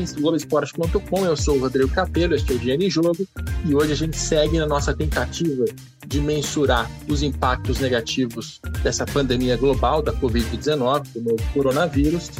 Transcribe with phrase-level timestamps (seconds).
[0.00, 1.24] ouvintes Globoesporte.com.
[1.24, 3.26] Eu sou o Rodrigo Capello, este é o Dinheiro em Jogo,
[3.66, 5.64] e hoje a gente segue na nossa tentativa
[6.06, 12.30] de mensurar os impactos negativos dessa pandemia global da Covid-19, do novo coronavírus,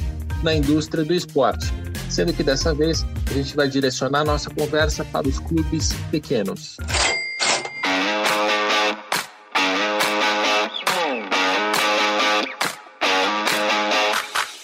[0.42, 1.72] na indústria do esporte.
[2.08, 6.76] Sendo que dessa vez a gente vai direcionar nossa conversa para os clubes pequenos.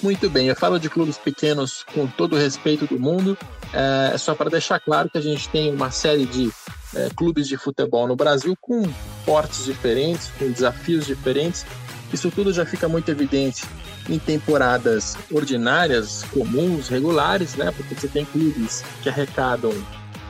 [0.06, 3.36] Muito bem, eu falo de clubes pequenos com todo o respeito do mundo,
[3.72, 6.48] é só para deixar claro que a gente tem uma série de
[6.94, 8.84] é, clubes de futebol no Brasil com
[9.24, 11.66] portes diferentes, com desafios diferentes.
[12.12, 13.64] Isso tudo já fica muito evidente
[14.08, 17.72] em temporadas ordinárias, comuns, regulares, né?
[17.76, 19.72] Porque você tem clubes que arrecadam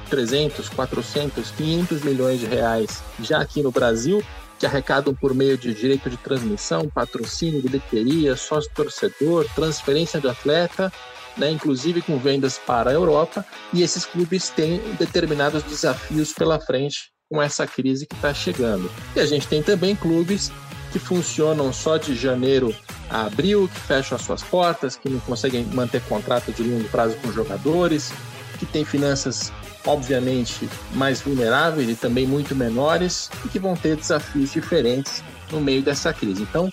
[0.09, 4.25] 300, 400, 500 milhões de reais já aqui no Brasil
[4.59, 10.93] que arrecadam por meio de direito de transmissão, patrocínio, bilheteria, sócio-torcedor, transferência de atleta,
[11.37, 17.11] né, inclusive com vendas para a Europa, e esses clubes têm determinados desafios pela frente
[17.31, 18.91] com essa crise que está chegando.
[19.15, 20.51] E a gente tem também clubes
[20.93, 22.75] que funcionam só de janeiro
[23.11, 27.17] a abril, que fecham as suas portas, que não conseguem manter contrato de longo prazo
[27.17, 28.13] com jogadores,
[28.59, 29.53] que têm finanças
[29.87, 35.83] obviamente mais vulneráveis e também muito menores e que vão ter desafios diferentes no meio
[35.83, 36.43] dessa crise.
[36.43, 36.71] Então,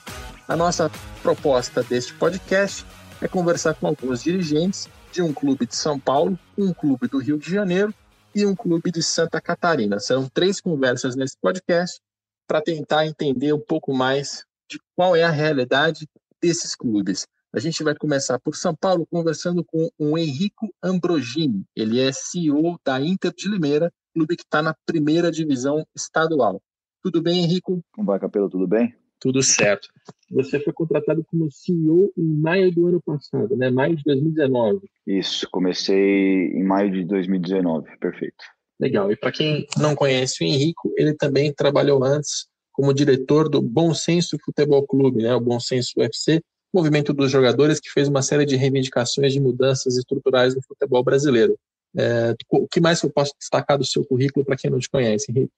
[0.47, 2.85] a nossa proposta deste podcast
[3.21, 7.37] é conversar com alguns dirigentes de um clube de São Paulo, um clube do Rio
[7.37, 7.93] de Janeiro
[8.35, 9.99] e um clube de Santa Catarina.
[9.99, 12.01] São três conversas nesse podcast
[12.47, 16.07] para tentar entender um pouco mais de qual é a realidade
[16.41, 17.27] desses clubes.
[17.55, 21.63] A gente vai começar por São Paulo conversando com o Henrico Ambrogini.
[21.75, 26.59] Ele é CEO da Inter de Limeira, clube que está na primeira divisão estadual.
[27.03, 27.79] Tudo bem, Henrico?
[27.91, 28.49] Como vai, Capelo?
[28.49, 28.95] Tudo bem?
[29.19, 29.87] Tudo certo.
[30.31, 33.69] Você foi contratado como CEO em maio do ano passado, né?
[33.69, 34.89] Maio de 2019.
[35.05, 38.43] Isso, comecei em maio de 2019, perfeito.
[38.79, 39.11] Legal.
[39.11, 43.93] E para quem não conhece o Henrico, ele também trabalhou antes como diretor do Bom
[43.93, 45.35] Senso Futebol Clube, né?
[45.35, 46.41] O Bom Senso UFC,
[46.73, 51.57] movimento dos jogadores que fez uma série de reivindicações de mudanças estruturais no futebol brasileiro.
[51.95, 55.31] É, o que mais eu posso destacar do seu currículo para quem não te conhece,
[55.31, 55.51] Henrique?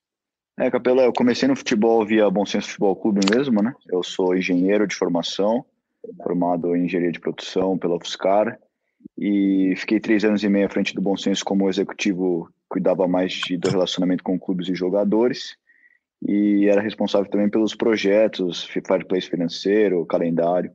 [0.58, 3.74] É, Capela, eu comecei no futebol via Bom Senso Futebol Clube mesmo, né?
[3.90, 5.64] Eu sou engenheiro de formação,
[6.22, 8.58] formado em engenharia de produção pela UFSCar,
[9.18, 13.32] e fiquei três anos e meio à frente do Bom Senso como executivo, cuidava mais
[13.32, 15.56] de, do relacionamento com clubes e jogadores,
[16.26, 20.72] e era responsável também pelos projetos, fair play financeiro, calendário.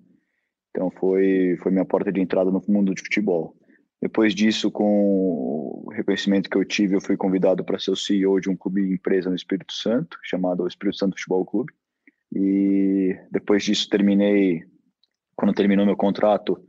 [0.71, 3.55] Então foi, foi minha porta de entrada no mundo de futebol.
[4.01, 8.39] Depois disso, com o reconhecimento que eu tive, eu fui convidado para ser o CEO
[8.39, 11.73] de um clube empresa no Espírito Santo, chamado Espírito Santo Futebol Clube.
[12.33, 14.63] E depois disso terminei,
[15.35, 16.65] quando terminou meu contrato,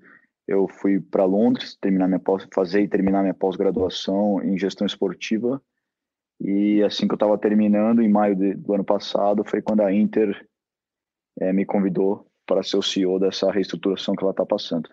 [0.47, 5.63] eu fui para Londres terminar minha pós, fazer e terminar minha pós-graduação em gestão esportiva.
[6.41, 9.93] E assim que eu estava terminando, em maio de, do ano passado, foi quando a
[9.93, 10.47] Inter
[11.41, 14.91] é, me convidou para ser o CEO dessa reestruturação que ela está passando.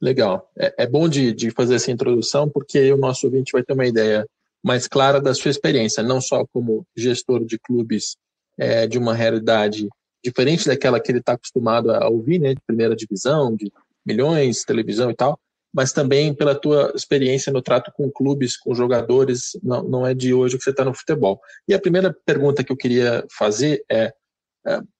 [0.00, 0.50] Legal.
[0.58, 3.86] É, é bom de, de, fazer essa introdução, porque o nosso ouvinte vai ter uma
[3.86, 4.26] ideia
[4.62, 8.16] mais clara da sua experiência, não só como gestor de clubes
[8.58, 9.88] é, de uma realidade
[10.22, 13.72] diferente daquela que ele está acostumado a ouvir, né, de primeira divisão, de
[14.04, 15.38] milhões, televisão e tal,
[15.72, 20.34] mas também pela tua experiência no trato com clubes, com jogadores, não, não é de
[20.34, 21.40] hoje que você está no futebol.
[21.66, 24.12] E a primeira pergunta que eu queria fazer é, é,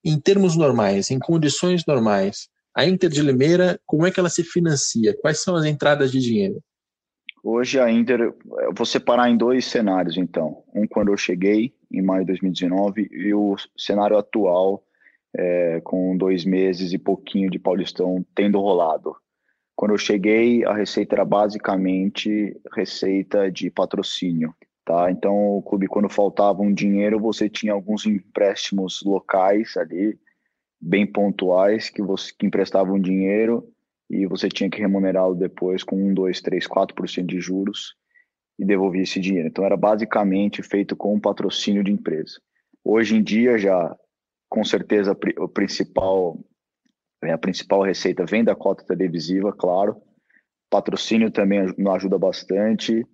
[0.05, 4.43] em termos normais, em condições normais, a Inter de Limeira, como é que ela se
[4.43, 5.17] financia?
[5.21, 6.61] Quais são as entradas de dinheiro?
[7.43, 10.65] Hoje a Inter, eu vou separar em dois cenários, então.
[10.75, 14.83] Um quando eu cheguei, em maio de 2019, e o cenário atual,
[15.37, 19.15] é, com dois meses e pouquinho de Paulistão tendo rolado.
[19.77, 24.55] Quando eu cheguei, a receita era basicamente receita de patrocínio.
[24.85, 25.11] Tá?
[25.11, 30.19] Então, o clube, quando faltava um dinheiro, você tinha alguns empréstimos locais ali,
[30.79, 33.67] bem pontuais, que, você, que emprestavam dinheiro
[34.11, 37.95] e você tinha que remunerá-lo depois com 1, 2, 3, 4% de juros
[38.59, 39.49] e devolvia esse dinheiro.
[39.49, 42.39] Então, era basicamente feito com um patrocínio de empresa.
[42.85, 43.97] Hoje em dia, já,
[44.51, 46.39] com certeza, o principal,
[47.23, 49.97] a principal receita vem da cota televisiva, claro.
[50.69, 51.61] Patrocínio também
[51.95, 53.07] ajuda bastante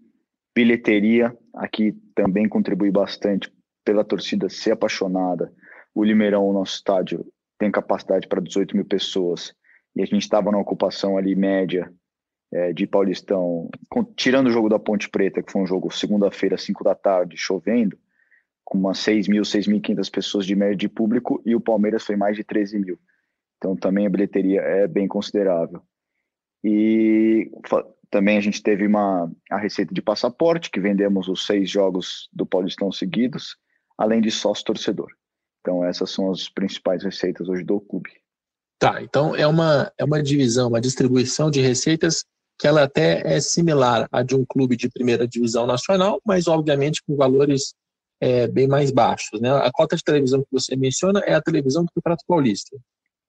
[0.52, 3.52] Bilheteria aqui também contribui bastante
[3.84, 5.52] pela torcida ser apaixonada.
[5.94, 7.26] O Limeirão, o nosso estádio,
[7.58, 9.54] tem capacidade para 18 mil pessoas
[9.94, 11.92] e a gente estava na ocupação ali média
[12.52, 16.56] é, de Paulistão, com, tirando o jogo da Ponte Preta, que foi um jogo segunda-feira,
[16.56, 17.98] 5 da tarde, chovendo,
[18.64, 22.36] com umas 6 mil, 6.500 pessoas de média de público e o Palmeiras foi mais
[22.36, 22.98] de 13 mil.
[23.56, 25.82] Então também a bilheteria é bem considerável.
[26.62, 27.50] E
[28.10, 32.44] também a gente teve uma, a receita de passaporte, que vendemos os seis jogos do
[32.44, 33.56] Paulistão seguidos,
[33.96, 35.08] além de sócio torcedor.
[35.60, 38.10] Então, essas são as principais receitas hoje do clube.
[38.78, 42.24] Tá, então é uma, é uma divisão, uma distribuição de receitas
[42.58, 47.02] que ela até é similar à de um clube de primeira divisão nacional, mas obviamente
[47.06, 47.74] com valores
[48.20, 49.40] é, bem mais baixos.
[49.40, 49.50] Né?
[49.50, 52.76] A cota de televisão que você menciona é a televisão do Campeonato Paulista.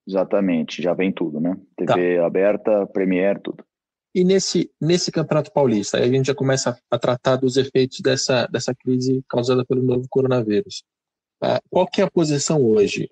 [0.08, 1.56] Exatamente, já vem tudo, né?
[1.78, 2.26] TV tá.
[2.26, 3.64] aberta, Premier, tudo.
[4.14, 8.46] E nesse, nesse Campeonato Paulista, aí a gente já começa a tratar dos efeitos dessa,
[8.48, 10.84] dessa crise causada pelo novo coronavírus.
[11.42, 13.08] Ah, qual que é a posição hoje?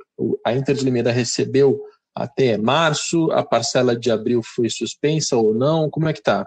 [0.46, 1.82] A Inter de Limeira recebeu
[2.14, 5.90] até março, a parcela de abril foi suspensa ou não?
[5.90, 6.46] Como é que está?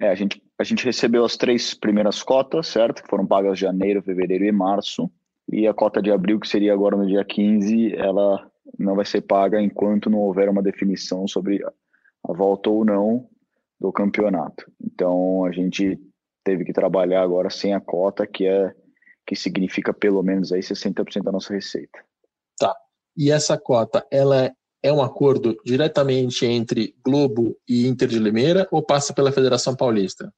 [0.00, 3.02] É, a gente, a gente recebeu as três primeiras cotas, certo?
[3.02, 5.10] Que foram pagas janeiro, fevereiro e março.
[5.50, 9.22] E a cota de abril, que seria agora no dia 15, ela não vai ser
[9.22, 13.28] paga enquanto não houver uma definição sobre a volta ou não
[13.82, 14.70] do campeonato.
[14.80, 15.98] Então a gente
[16.44, 18.72] teve que trabalhar agora sem a cota, que é
[19.26, 21.98] que significa pelo menos aí 60% da nossa receita.
[22.58, 22.74] Tá.
[23.16, 24.52] E essa cota, ela
[24.82, 30.32] é um acordo diretamente entre Globo e Inter de Limeira ou passa pela Federação Paulista?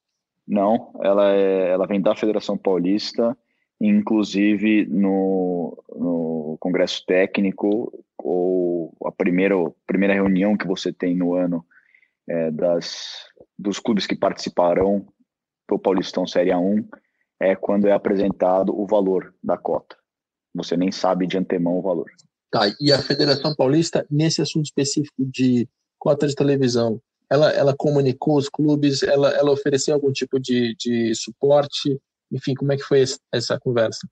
[0.47, 3.37] Não, ela, é, ela vem da Federação Paulista,
[3.81, 9.55] inclusive no, no Congresso Técnico, ou a primeira,
[9.87, 11.65] primeira reunião que você tem no ano
[12.29, 13.27] é, das,
[13.59, 15.07] dos clubes que participarão
[15.69, 16.87] do Paulistão Série A1,
[17.41, 19.97] é quando é apresentado o valor da cota.
[20.55, 22.11] Você nem sabe de antemão o valor.
[22.51, 25.69] Tá, e a Federação Paulista, nesse assunto específico de
[25.99, 27.01] cota de televisão,
[27.31, 31.99] ela, ela comunicou os clubes, ela, ela ofereceu algum tipo de, de suporte?
[32.31, 34.07] Enfim, como é que foi essa conversa?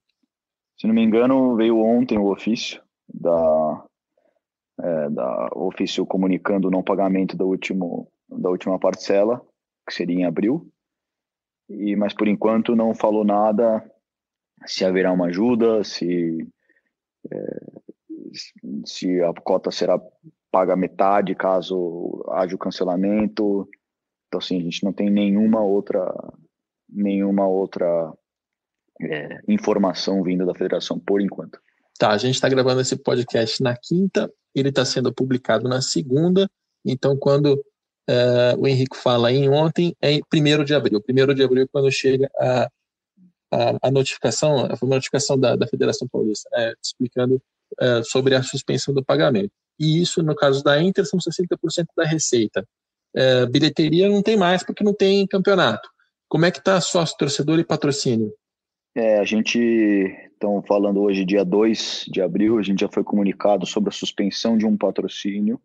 [0.79, 2.83] Se não me engano, veio ontem o ofício
[3.13, 3.85] da,
[4.81, 9.41] é, da ofício comunicando o não pagamento do último, da última parcela,
[9.87, 10.71] que seria em abril.
[11.69, 13.85] E, mas por enquanto não falou nada
[14.67, 16.47] se haverá uma ajuda, se
[17.31, 17.73] é,
[18.87, 20.01] se a cota será
[20.51, 23.69] paga metade caso haja o cancelamento.
[24.29, 26.13] Então, assim, a gente não tem nenhuma outra,
[26.89, 28.13] nenhuma outra
[29.01, 31.59] é, informação vinda da federação por enquanto.
[31.99, 36.51] Tá, a gente está gravando esse podcast na quinta, ele está sendo publicado na segunda,
[36.85, 37.63] então quando
[38.09, 41.01] é, o Henrique fala em ontem, é primeiro de abril.
[41.01, 42.69] Primeiro de abril, quando chega a,
[43.51, 47.41] a, a notificação, a notificação da, da Federação Paulista, né, explicando
[47.81, 49.53] é, sobre a suspensão do pagamento.
[49.79, 52.67] E isso, no caso da Inter, são 60% da receita.
[53.15, 55.89] É, bilheteria não tem mais porque não tem campeonato.
[56.29, 58.33] Como é que está sócio torcedor e patrocínio?
[58.95, 63.65] É, a gente, estão falando hoje, dia 2 de abril, a gente já foi comunicado
[63.65, 65.61] sobre a suspensão de um patrocínio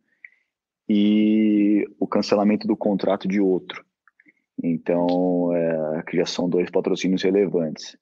[0.88, 3.84] e o cancelamento do contrato de outro.
[4.64, 7.98] Então, é, criação de dois patrocínios relevantes.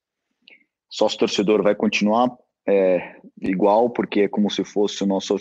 [0.90, 2.30] Sócio torcedor vai continuar
[2.68, 5.38] é igual, porque é como se fosse o nosso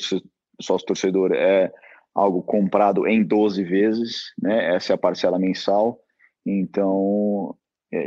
[0.60, 1.72] sócio torcedor é
[2.14, 4.74] algo comprado em 12 vezes, né?
[4.74, 5.98] Essa é a parcela mensal.
[6.46, 7.56] Então,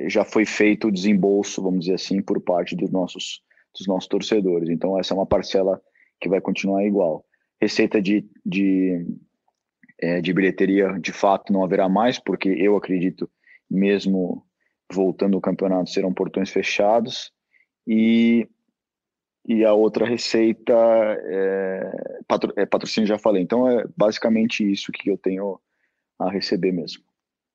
[0.10, 3.42] já foi feito o desembolso, vamos dizer assim, por parte dos nossos
[3.78, 4.70] dos nossos torcedores.
[4.70, 5.80] Então, essa é uma parcela
[6.20, 7.24] que vai continuar igual.
[7.62, 9.06] Receita de, de,
[10.02, 13.30] é, de bilheteria, de fato, não haverá mais, porque eu acredito,
[13.70, 14.44] mesmo
[14.92, 17.32] voltando ao campeonato, serão portões fechados.
[17.86, 18.48] E
[19.50, 23.42] e a outra receita é, patro, é patrocínio, já falei.
[23.42, 25.58] Então é basicamente isso que eu tenho
[26.20, 27.02] a receber mesmo.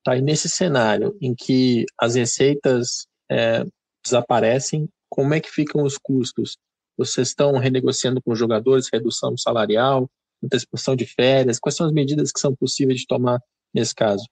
[0.03, 3.63] Tá, e nesse cenário em que as receitas é,
[4.03, 6.57] desaparecem, como é que ficam os custos?
[6.97, 10.09] Vocês estão renegociando com os jogadores, redução salarial,
[10.43, 11.59] antecipação de férias?
[11.59, 13.39] Quais são as medidas que são possíveis de tomar
[13.73, 14.25] nesse caso?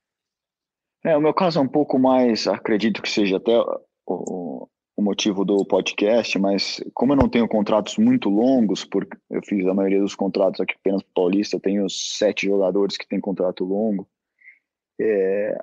[1.04, 3.58] É, o meu caso é um pouco mais, acredito que seja até
[4.06, 9.42] o, o motivo do podcast, mas como eu não tenho contratos muito longos, porque eu
[9.44, 13.63] fiz a maioria dos contratos aqui apenas para Paulista, tenho sete jogadores que têm contrato
[13.63, 14.08] longo,
[15.01, 15.58] é,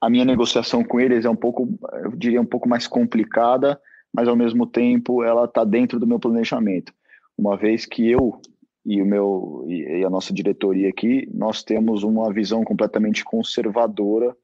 [0.00, 1.68] a minha negociação com eles é um pouco,
[2.04, 3.80] eu diria, um pouco mais complicada,
[4.12, 6.92] mas ao mesmo tempo ela está dentro do meu planejamento.
[7.36, 8.40] Uma vez que eu
[8.84, 14.34] e o meu e a nossa diretoria aqui, nós temos uma visão completamente conservadora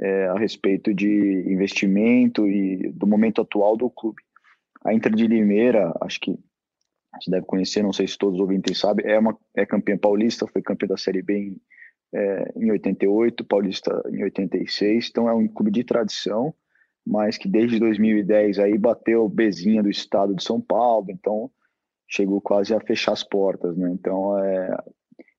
[0.00, 4.22] é, a respeito de investimento e do momento atual do clube.
[4.84, 6.38] A Inter de Limeira, acho que
[7.20, 10.46] você deve conhecer, não sei se todos os ouvintes sabem, é, uma, é campeã paulista,
[10.46, 11.56] foi campeã da Série B em,
[12.12, 16.54] é, em 88, paulista em 86, então é um clube de tradição,
[17.06, 21.50] mas que desde 2010 aí bateu bezinha do estado de São Paulo, então
[22.08, 23.90] chegou quase a fechar as portas, né?
[23.92, 24.76] Então, é,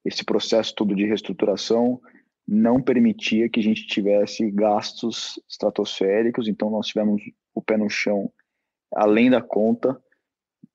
[0.06, 2.00] esse processo todo de reestruturação
[2.48, 7.22] não permitia que a gente tivesse gastos estratosféricos, então nós tivemos
[7.54, 8.32] o pé no chão
[8.94, 9.94] além da conta.
[9.94, 10.04] Pra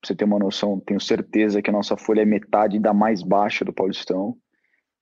[0.09, 3.65] você ter uma noção, tenho certeza que a nossa folha é metade da mais baixa
[3.65, 4.37] do Paulistão.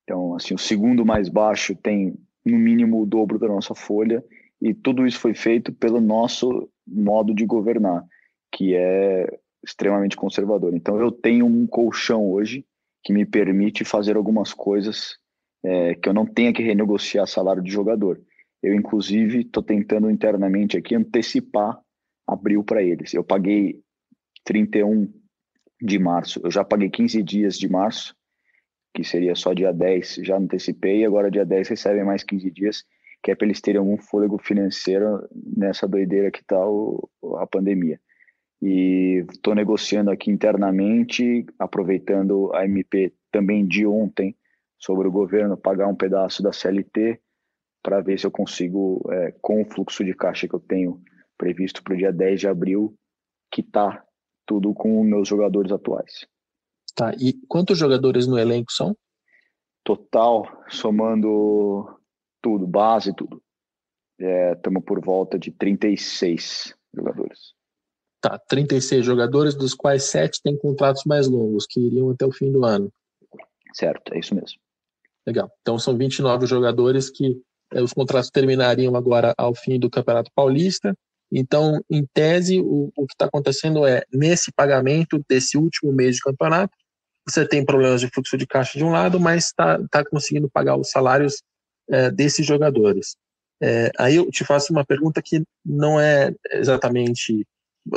[0.04, 4.23] Então, assim, o segundo mais baixo tem no mínimo o dobro da nossa folha
[4.61, 8.04] e tudo isso foi feito pelo nosso modo de governar,
[8.52, 9.26] que é
[9.64, 10.75] extremamente conservador.
[10.75, 12.66] Então, eu tenho um colchão hoje
[13.02, 15.18] que me permite fazer algumas coisas
[15.64, 18.20] é, que eu não tenha que renegociar salário de jogador.
[18.62, 21.78] Eu, inclusive, estou tentando internamente aqui antecipar
[22.26, 23.12] abril para eles.
[23.14, 23.80] Eu paguei
[24.44, 25.12] 31
[25.80, 28.14] de março, eu já paguei 15 dias de março,
[28.94, 32.84] que seria só dia 10, já antecipei, e agora dia 10 recebem mais 15 dias,
[33.22, 36.58] que é para eles terem algum fôlego financeiro nessa doideira que está
[37.38, 38.00] a pandemia.
[38.62, 44.36] E estou negociando aqui internamente, aproveitando a MP também de ontem,
[44.78, 47.18] sobre o governo pagar um pedaço da CLT
[47.82, 51.00] para ver se eu consigo, é, com o fluxo de caixa que eu tenho
[51.36, 52.94] previsto para o dia 10 de abril,
[53.50, 54.04] quitar
[54.46, 56.26] tudo com meus jogadores atuais.
[56.94, 58.96] Tá, e quantos jogadores no elenco são?
[59.82, 61.98] Total, somando
[62.40, 63.42] tudo, base e tudo.
[64.18, 67.54] Estamos é, por volta de 36 jogadores.
[68.20, 72.50] Tá, 36 jogadores, dos quais 7 têm contratos mais longos, que iriam até o fim
[72.50, 72.90] do ano.
[73.74, 74.58] Certo, é isso mesmo.
[75.26, 75.50] Legal.
[75.60, 77.38] Então são 29 jogadores que
[77.72, 80.96] eh, os contratos terminariam agora ao fim do Campeonato Paulista.
[81.32, 86.22] Então, em tese, o, o que está acontecendo é, nesse pagamento desse último mês de
[86.22, 86.76] campeonato,
[87.26, 90.76] você tem problemas de fluxo de caixa de um lado, mas está tá conseguindo pagar
[90.76, 91.42] os salários
[91.88, 93.16] é, desses jogadores.
[93.62, 97.46] É, aí eu te faço uma pergunta que não é exatamente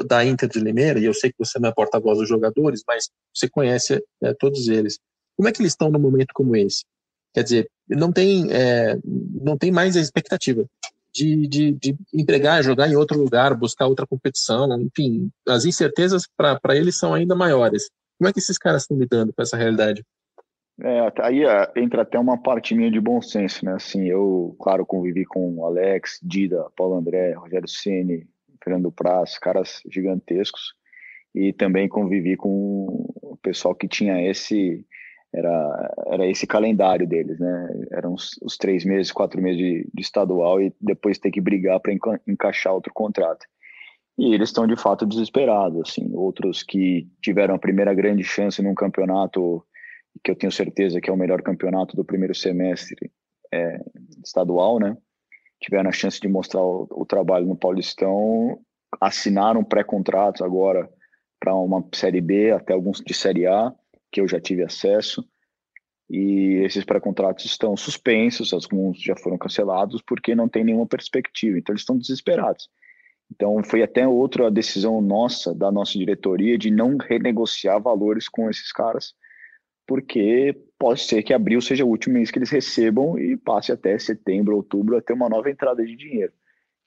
[0.05, 3.09] da Inter de Limeira, e eu sei que você não é porta-voz dos jogadores, mas
[3.33, 4.99] você conhece é, todos eles.
[5.35, 6.83] Como é que eles estão num momento como esse?
[7.33, 10.65] Quer dizer, não tem, é, não tem mais a expectativa
[11.13, 16.75] de, de, de empregar, jogar em outro lugar, buscar outra competição, enfim, as incertezas para
[16.75, 17.89] eles são ainda maiores.
[18.17, 20.03] Como é que esses caras estão lidando com essa realidade?
[20.79, 23.73] É, aí é, entra até uma parte minha de bom senso, né?
[23.73, 28.27] Assim, eu, claro, convivi com Alex, Dida, Paulo André, Rogério Ceni,
[28.63, 30.73] Fernando Praz, caras gigantescos,
[31.33, 34.85] e também convivi com o pessoal que tinha esse
[35.33, 37.69] era, era esse calendário deles, né?
[37.91, 41.79] Eram os, os três meses, quatro meses de, de estadual e depois ter que brigar
[41.79, 43.45] para enca encaixar outro contrato.
[44.17, 46.09] E eles estão de fato desesperados, assim.
[46.13, 49.63] Outros que tiveram a primeira grande chance num campeonato
[50.23, 53.11] que eu tenho certeza que é o melhor campeonato do primeiro semestre
[53.53, 53.79] é,
[54.25, 54.97] estadual, né?
[55.61, 58.59] Tiveram a chance de mostrar o, o trabalho no Paulistão,
[58.99, 60.89] assinaram pré-contratos agora
[61.39, 63.73] para uma série B, até alguns de série A
[64.11, 65.23] que eu já tive acesso,
[66.09, 71.73] e esses pré-contratos estão suspensos, alguns já foram cancelados porque não tem nenhuma perspectiva, então
[71.73, 72.69] eles estão desesperados.
[73.33, 78.71] Então foi até outra decisão nossa, da nossa diretoria, de não renegociar valores com esses
[78.71, 79.13] caras,
[79.85, 83.97] porque pode ser que abril seja o último mês que eles recebam e passe até
[83.97, 86.33] setembro, outubro a ter uma nova entrada de dinheiro.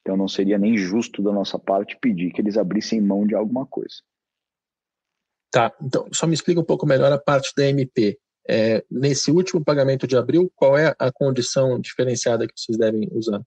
[0.01, 3.67] Então não seria nem justo da nossa parte pedir que eles abrissem mão de alguma
[3.67, 3.97] coisa.
[5.51, 8.19] Tá, então só me explica um pouco melhor a parte da MP.
[8.49, 13.43] É, nesse último pagamento de abril, qual é a condição diferenciada que vocês devem usar?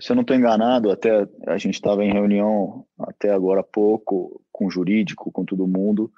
[0.00, 4.42] Se eu não estou enganado, até a gente estava em reunião até agora há pouco
[4.52, 6.12] com o jurídico, com todo mundo,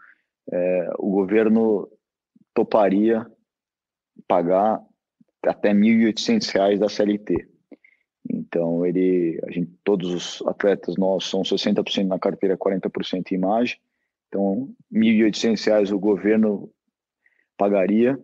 [0.50, 1.88] é, o governo
[2.54, 3.26] toparia
[4.26, 4.80] pagar
[5.44, 7.48] até R$ 1.800 da CLT.
[8.28, 13.78] Então, ele, a gente, todos os atletas nossos são 60% na carteira, 40% em imagem.
[14.28, 16.70] Então, R$ 1.800 o governo
[17.56, 18.18] pagaria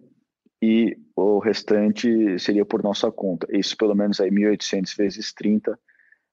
[0.62, 3.48] e o restante seria por nossa conta.
[3.50, 5.76] Isso pelo menos aí 1.800 vezes 30,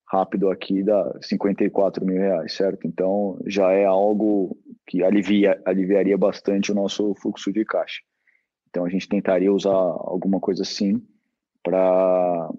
[0.08, 2.86] rápido aqui dá 54 mil reais, certo?
[2.86, 4.56] Então já é algo
[4.86, 8.02] que alivia, aliviaria bastante o nosso fluxo de caixa.
[8.70, 11.04] Então a gente tentaria usar alguma coisa assim
[11.64, 12.50] para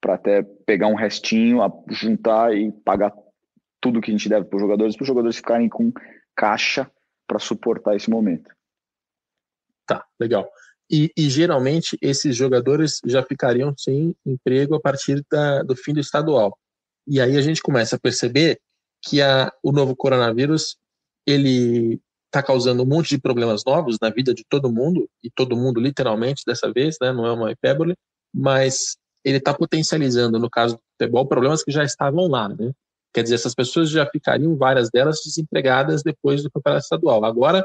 [0.00, 3.12] para até pegar um restinho, juntar e pagar
[3.80, 5.92] tudo que a gente deve para os jogadores, para os jogadores ficarem com
[6.34, 6.90] caixa
[7.24, 8.50] para suportar esse momento.
[9.86, 10.50] Tá, legal.
[10.92, 16.00] E, e, geralmente esses jogadores já ficariam sem emprego a partir da, do fim do
[16.00, 16.58] estadual.
[17.06, 18.60] E aí a gente começa a perceber
[19.02, 20.76] que a, o novo coronavírus
[21.26, 25.56] ele está causando um monte de problemas novos na vida de todo mundo e todo
[25.56, 27.12] mundo literalmente dessa vez, né?
[27.12, 27.94] Não é uma hipérbole,
[28.32, 32.72] mas ele está potencializando no caso do futebol problemas que já estavam lá, né?
[33.14, 37.24] Quer dizer, essas pessoas já ficariam, várias delas, desempregadas depois do campeonato estadual.
[37.24, 37.64] Agora,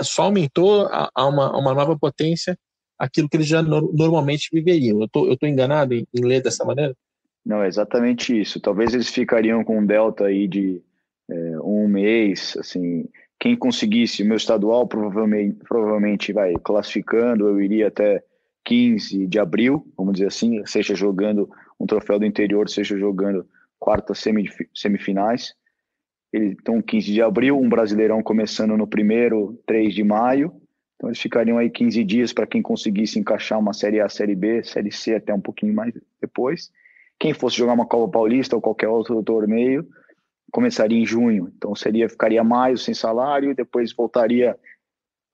[0.00, 2.58] só aumentou a, a, uma, a uma nova potência
[2.98, 5.00] aquilo que eles já no, normalmente viveriam.
[5.00, 6.94] Eu tô, eu tô enganado em, em, ler dessa maneira?
[7.46, 8.60] Não, é exatamente isso.
[8.60, 10.82] Talvez eles ficariam com um delta aí de
[11.30, 18.22] é, um mês, assim, quem conseguisse meu estadual provavelmente, provavelmente vai classificando, eu iria até
[18.64, 23.46] 15 de abril, vamos dizer assim, seja jogando um troféu do interior, seja jogando
[23.78, 24.22] quartas
[24.74, 25.54] semifinais.
[26.32, 30.52] Então, 15 de abril, um brasileirão começando no primeiro, 3 de maio.
[30.96, 34.62] Então, eles ficariam aí 15 dias para quem conseguisse encaixar uma Série A, Série B,
[34.62, 36.70] Série C até um pouquinho mais depois.
[37.18, 39.88] Quem fosse jogar uma Copa Paulista ou qualquer outro torneio,
[40.52, 41.52] começaria em junho.
[41.56, 44.56] Então, seria ficaria maio sem salário, depois voltaria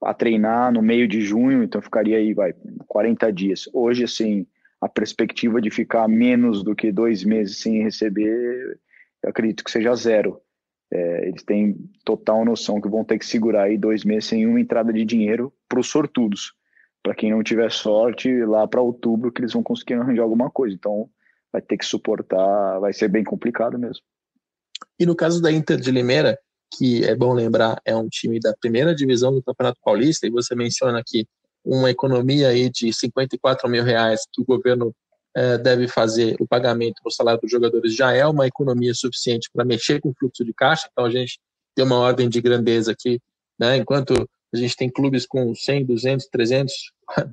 [0.01, 2.53] a treinar no meio de junho, então ficaria aí, vai,
[2.87, 3.69] 40 dias.
[3.73, 4.45] Hoje, assim,
[4.79, 8.79] a perspectiva de ficar menos do que dois meses sem receber,
[9.23, 10.39] eu acredito que seja zero.
[10.91, 14.59] É, eles têm total noção que vão ter que segurar aí dois meses sem uma
[14.59, 16.53] entrada de dinheiro para os sortudos.
[17.01, 20.75] Para quem não tiver sorte, lá para outubro que eles vão conseguir arranjar alguma coisa.
[20.75, 21.09] Então,
[21.51, 24.03] vai ter que suportar, vai ser bem complicado mesmo.
[24.99, 26.37] E no caso da Inter de Limeira,
[26.77, 30.55] que é bom lembrar, é um time da primeira divisão do Campeonato Paulista, e você
[30.55, 31.27] menciona aqui
[31.63, 34.93] uma economia aí de 54 mil reais que o governo
[35.35, 39.65] eh, deve fazer o pagamento no salário dos jogadores, já é uma economia suficiente para
[39.65, 41.39] mexer com o fluxo de caixa, então a gente
[41.75, 43.19] tem uma ordem de grandeza aqui,
[43.59, 43.77] né?
[43.77, 44.13] enquanto
[44.53, 46.73] a gente tem clubes com 100, 200, 300,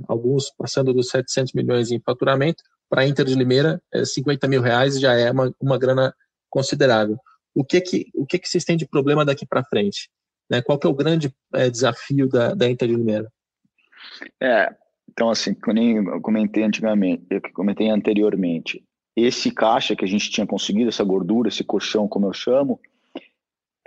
[0.09, 5.01] alguns passando dos 700 milhões em faturamento, para a Inter de Limeira, 50 mil reais
[5.01, 6.15] já é uma, uma grana
[6.51, 7.19] considerável
[7.55, 10.11] o que que, o que, que vocês têm de problema daqui para frente?
[10.51, 10.63] Né?
[10.63, 13.33] Qual que é o grande é, desafio da, da Inter de Limeira?
[14.41, 14.75] É,
[15.13, 18.83] então assim, como eu comentei antigamente, eu comentei anteriormente,
[19.15, 22.81] esse caixa que a gente tinha conseguido, essa gordura, esse colchão, como eu chamo,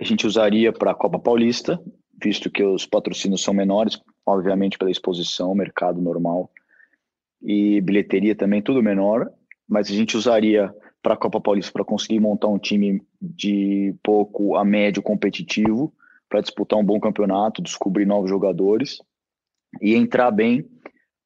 [0.00, 1.82] a gente usaria para a Copa Paulista,
[2.22, 6.50] visto que os patrocínios são menores, obviamente pela exposição, mercado normal,
[7.42, 9.28] e bilheteria também, tudo menor,
[9.68, 10.72] mas a gente usaria
[11.02, 15.92] para a Copa Paulista para conseguir montar um time de pouco a médio competitivo
[16.28, 18.98] para disputar um bom campeonato, descobrir novos jogadores
[19.80, 20.64] e entrar bem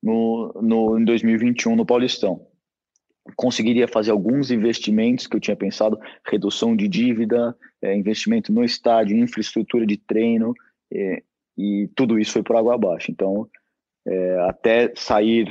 [0.02, 2.46] no, no, em 2021 no Paulistão.
[3.36, 9.16] Conseguiria fazer alguns investimentos que eu tinha pensado, redução de dívida, é, investimento no estádio,
[9.16, 10.54] infraestrutura de treino,
[10.92, 11.22] é,
[11.56, 13.10] e tudo isso foi por água abaixo.
[13.10, 13.48] Então,
[14.06, 15.46] é, até sair,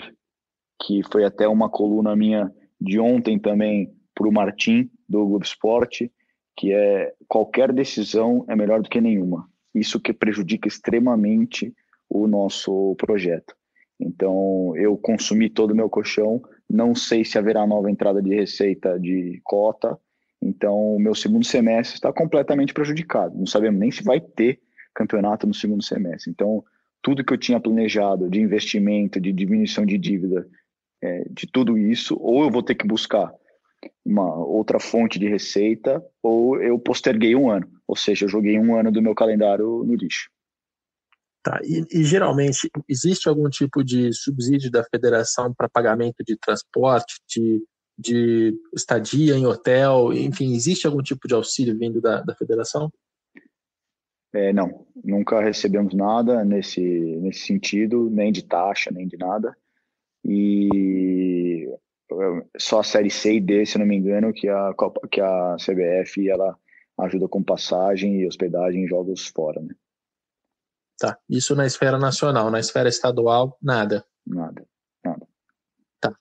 [0.82, 6.12] que foi até uma coluna minha de ontem também, para o Martim, do Globo Esporte,
[6.58, 9.50] que é qualquer decisão é melhor do que nenhuma.
[9.74, 11.74] Isso que prejudica extremamente
[12.10, 13.56] o nosso projeto.
[14.00, 18.98] Então, eu consumi todo o meu colchão, não sei se haverá nova entrada de receita
[19.00, 20.00] de cota,
[20.42, 23.38] então o meu segundo semestre está completamente prejudicado.
[23.38, 24.60] Não sabemos nem se vai ter
[24.94, 26.32] campeonato no segundo semestre.
[26.32, 26.64] Então,
[27.02, 30.48] tudo que eu tinha planejado de investimento, de diminuição de dívida,
[31.02, 33.34] é, de tudo isso, ou eu vou ter que buscar
[34.06, 38.76] uma outra fonte de receita, ou eu posterguei um ano, ou seja, eu joguei um
[38.76, 40.30] ano do meu calendário no lixo.
[41.42, 47.22] Tá, e, e geralmente existe algum tipo de subsídio da federação para pagamento de transporte,
[47.28, 47.64] de,
[47.98, 52.92] de estadia em hotel, enfim, existe algum tipo de auxílio vindo da, da federação?
[54.34, 59.56] É, não, nunca recebemos nada nesse, nesse sentido, nem de taxa, nem de nada.
[60.24, 61.68] E
[62.58, 65.56] só a série C e D, se não me engano, que a Copa, que a
[65.56, 66.58] CBF ela
[67.00, 69.74] ajuda com passagem e hospedagem em jogos fora, né?
[71.00, 71.18] Tá.
[71.30, 74.06] Isso na esfera nacional, na esfera estadual, nada.
[74.28, 74.66] Nada,
[75.04, 75.28] nada.
[76.02, 76.14] Tá.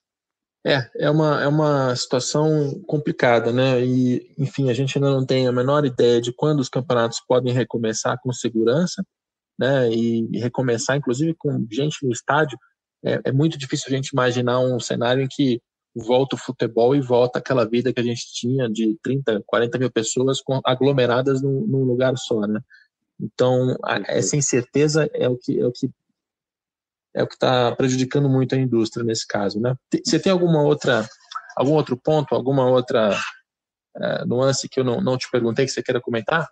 [0.65, 3.83] É, é uma, é uma situação complicada, né?
[3.83, 7.53] E, enfim, a gente ainda não tem a menor ideia de quando os campeonatos podem
[7.53, 9.05] recomeçar com segurança,
[9.59, 9.91] né?
[9.91, 12.57] E, e recomeçar, inclusive, com gente no estádio.
[13.03, 15.61] É, é muito difícil a gente imaginar um cenário em que
[15.93, 19.91] volta o futebol e volta aquela vida que a gente tinha de 30, 40 mil
[19.91, 22.61] pessoas aglomeradas num, num lugar só, né?
[23.19, 25.89] Então, a, essa incerteza é o que é o que
[27.15, 29.75] é o que está prejudicando muito a indústria nesse caso, né?
[30.05, 31.07] Você tem alguma outra
[31.55, 33.11] algum outro ponto, alguma outra
[33.97, 36.47] uh, nuance que eu não, não te perguntei que você queira comentar?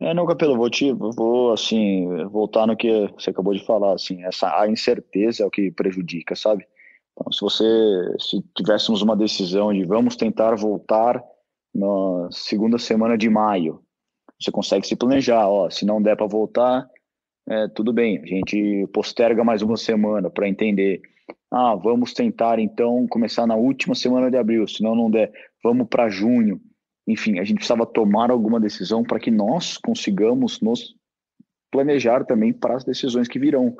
[0.00, 4.24] É, não, Capelo, vou te, vou assim voltar no que você acabou de falar, assim,
[4.24, 6.66] essa a incerteza é o que prejudica, sabe?
[7.12, 7.64] Então, se você,
[8.18, 11.22] se tivéssemos uma decisão de vamos tentar voltar
[11.74, 13.84] na segunda semana de maio,
[14.40, 16.88] você consegue se planejar, ó, se não der para voltar,
[17.48, 21.00] é, tudo bem, a gente posterga mais uma semana para entender.
[21.50, 25.88] Ah, vamos tentar então começar na última semana de abril, se não não der, vamos
[25.88, 26.60] para junho.
[27.06, 30.94] Enfim, a gente precisava tomar alguma decisão para que nós consigamos nos
[31.70, 33.76] planejar também para as decisões que virão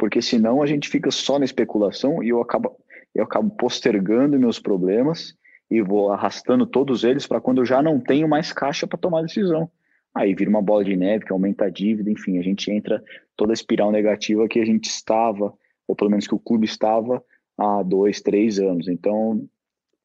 [0.00, 2.74] porque senão a gente fica só na especulação e eu acabo,
[3.14, 5.34] eu acabo postergando meus problemas
[5.70, 9.20] e vou arrastando todos eles para quando eu já não tenho mais caixa para tomar
[9.20, 9.70] decisão.
[10.14, 13.02] Aí vira uma bola de neve que aumenta a dívida, enfim, a gente entra
[13.36, 15.54] toda a espiral negativa que a gente estava,
[15.86, 17.22] ou pelo menos que o clube estava
[17.56, 18.88] há dois, três anos.
[18.88, 19.48] Então,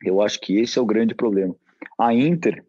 [0.04, 1.56] eu acho que esse é o grande problema.
[1.98, 2.64] A Inter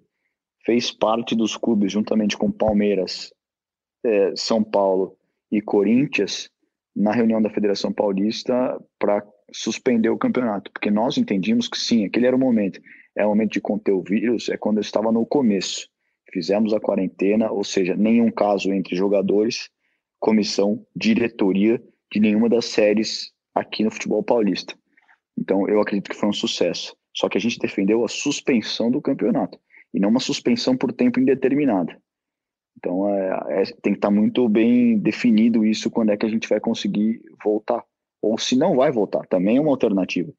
[0.64, 3.32] fez parte dos clubes, juntamente com Palmeiras,
[4.04, 5.16] é, São Paulo
[5.50, 6.50] e Corinthians,
[6.94, 9.22] na reunião da Federação Paulista para
[9.52, 12.80] suspender o campeonato, porque nós entendíamos que sim, aquele era o momento.
[13.14, 15.88] É o momento de conter o vírus, é quando eu estava no começo.
[16.32, 19.70] Fizemos a quarentena, ou seja, nenhum caso entre jogadores,
[20.18, 24.74] comissão, diretoria de nenhuma das séries aqui no futebol paulista.
[25.38, 26.96] Então, eu acredito que foi um sucesso.
[27.14, 29.58] Só que a gente defendeu a suspensão do campeonato
[29.92, 31.94] e não uma suspensão por tempo indeterminado.
[32.76, 36.48] Então, é, é, tem que estar muito bem definido isso quando é que a gente
[36.48, 37.82] vai conseguir voltar.
[38.20, 40.30] Ou se não vai voltar, também é uma alternativa.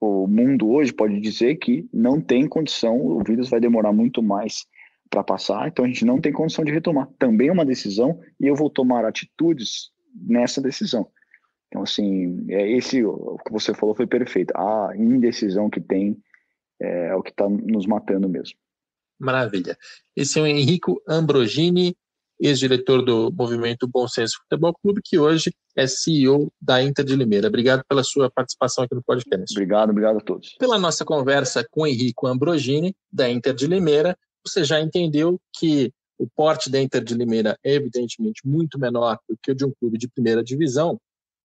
[0.00, 4.64] O mundo hoje pode dizer que não tem condição, o vírus vai demorar muito mais
[5.10, 7.08] para passar, então a gente não tem condição de retomar.
[7.18, 11.10] Também é uma decisão e eu vou tomar atitudes nessa decisão.
[11.66, 14.52] Então, assim, é esse o que você falou foi perfeito.
[14.56, 16.16] A indecisão que tem
[16.80, 18.56] é, é o que está nos matando mesmo.
[19.18, 19.76] Maravilha.
[20.16, 21.94] Esse é o Henrico Ambrogini,
[22.40, 27.48] ex-diretor do movimento Bom Senso Futebol Clube, que hoje é CEO da Inter de Limeira.
[27.48, 29.54] Obrigado pela sua participação aqui no podcast.
[29.54, 30.56] Obrigado, obrigado a todos.
[30.58, 36.28] Pela nossa conversa com Henrico Ambrogini, da Inter de Limeira, você já entendeu que o
[36.28, 39.96] porte da Inter de Limeira é evidentemente muito menor do que o de um clube
[39.96, 41.00] de primeira divisão,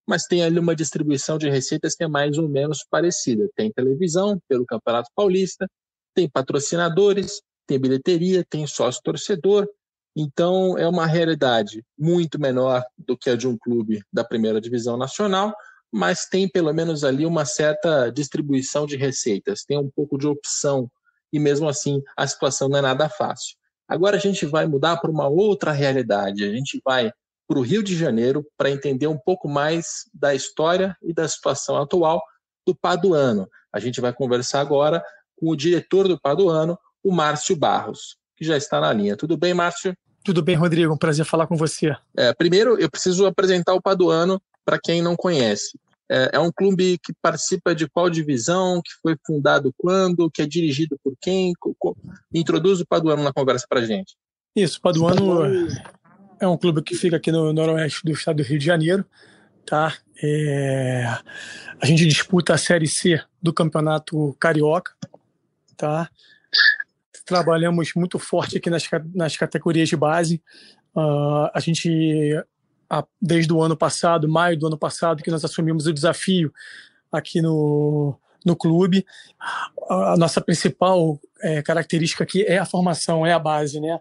[0.07, 3.49] mas tem ali uma distribuição de receitas que é mais ou menos parecida.
[3.55, 5.67] Tem televisão pelo Campeonato Paulista,
[6.13, 9.67] tem patrocinadores, tem bilheteria, tem sócio torcedor.
[10.15, 14.95] Então, é uma realidade muito menor do que a de um clube da primeira divisão
[14.95, 15.53] nacional,
[15.91, 20.89] mas tem pelo menos ali uma certa distribuição de receitas, tem um pouco de opção,
[21.35, 23.57] e mesmo assim a situação não é nada fácil.
[23.85, 27.11] Agora a gente vai mudar para uma outra realidade, a gente vai
[27.45, 31.75] para o Rio de Janeiro para entender um pouco mais da história e da situação
[31.75, 32.23] atual
[32.65, 33.47] do Paduano.
[33.71, 35.03] A gente vai conversar agora
[35.37, 39.17] com o diretor do Paduano, o Márcio Barros, que já está na linha.
[39.17, 39.95] Tudo bem, Márcio?
[40.23, 40.93] Tudo bem, Rodrigo.
[40.93, 41.95] Um prazer falar com você.
[42.17, 45.77] É, primeiro, eu preciso apresentar o Paduano para quem não conhece.
[46.09, 50.45] É, é, um clube que participa de qual divisão, que foi fundado quando, que é
[50.45, 51.53] dirigido por quem?
[52.33, 54.15] Introduz o Paduano na conversa para gente.
[54.55, 55.43] Isso, o Paduano
[56.39, 59.05] é um clube que fica aqui no noroeste do estado do Rio de Janeiro.
[59.65, 59.95] Tá?
[60.21, 61.05] É...
[61.81, 64.93] A gente disputa a Série C do Campeonato Carioca.
[65.75, 66.09] Tá?
[67.25, 70.41] trabalhamos muito forte aqui nas, nas categorias de base.
[70.95, 71.89] Uh, a gente,
[73.21, 76.51] desde o ano passado, maio do ano passado, que nós assumimos o desafio
[77.11, 79.05] aqui no, no clube.
[79.89, 83.99] A nossa principal é, característica aqui é a formação, é a base, né?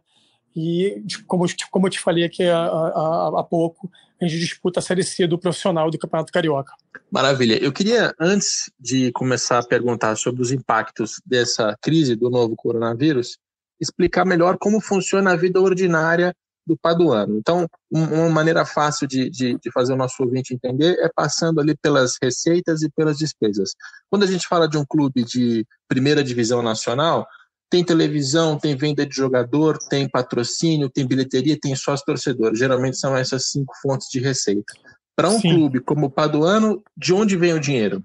[0.56, 5.02] E, como, como eu te falei aqui há, há, pouco, a gente disputa a Série
[5.02, 6.72] C do profissional do Campeonato Carioca.
[7.10, 7.58] Maravilha.
[7.62, 13.36] Eu queria, antes de começar a perguntar sobre os impactos dessa crise do novo coronavírus,
[13.80, 16.32] explicar melhor como funciona a vida ordinária
[16.66, 17.36] do paduano.
[17.38, 21.76] Então, uma maneira fácil de, de, de, fazer o nosso ouvinte entender é passando ali
[21.76, 23.74] pelas receitas e pelas despesas.
[24.10, 27.26] Quando a gente fala de um clube de primeira divisão nacional,
[27.70, 32.54] tem televisão, tem venda de jogador, tem patrocínio, tem bilheteria, tem sócio torcedor.
[32.54, 34.72] Geralmente são essas cinco fontes de receita.
[35.16, 35.54] Para um Sim.
[35.54, 38.02] clube como o Paduano, de onde vem o dinheiro?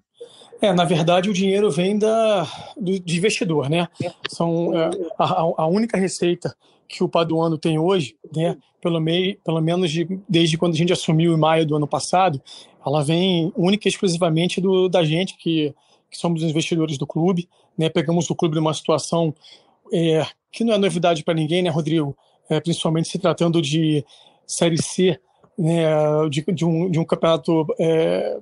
[0.61, 2.43] É, na verdade, o dinheiro vem da,
[2.75, 3.87] do, de investidor, né?
[4.27, 6.55] São é, a, a, única receita
[6.89, 8.57] que o Paduano tem hoje, né?
[8.81, 12.41] Pelo, meio, pelo menos de, desde quando a gente assumiu em maio do ano passado,
[12.83, 15.73] ela vem única e exclusivamente do, da gente que,
[16.09, 17.47] que somos os investidores do clube,
[17.77, 17.89] né?
[17.89, 19.33] Pegamos o clube numa situação
[19.93, 22.17] é, que não é novidade para ninguém, né, Rodrigo?
[22.49, 24.03] É, principalmente se tratando de
[24.47, 25.19] Série C,
[25.55, 25.83] né,
[26.29, 27.67] de, de, um, de um campeonato.
[27.79, 28.39] É,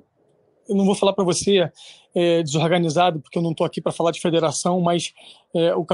[0.68, 1.70] eu não vou falar para você
[2.14, 5.12] é, desorganizado, porque eu não estou aqui para falar de federação, mas
[5.54, 5.86] é, o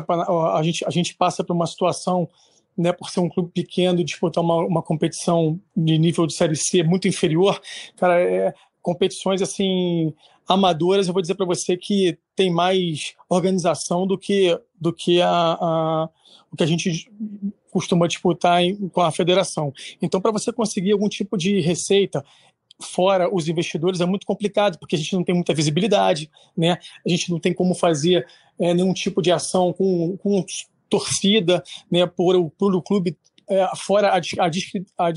[0.54, 2.28] a, gente, a gente passa por uma situação,
[2.76, 6.82] né, por ser um clube pequeno, disputar uma, uma competição de nível de Série C
[6.82, 7.60] muito inferior,
[7.96, 10.12] cara, é, competições assim
[10.46, 15.30] amadoras, eu vou dizer para você que tem mais organização do que do que a,
[15.30, 16.08] a
[16.52, 17.10] o que a gente
[17.70, 19.72] costuma disputar em, com a federação.
[20.00, 22.24] Então, para você conseguir algum tipo de receita
[22.80, 26.78] fora os investidores é muito complicado porque a gente não tem muita visibilidade, né?
[27.04, 28.26] A gente não tem como fazer
[28.58, 30.44] é, nenhum tipo de ação com, com
[30.88, 32.06] torcida, né?
[32.06, 33.16] Por, por o clube
[33.48, 35.10] é, fora a, a, a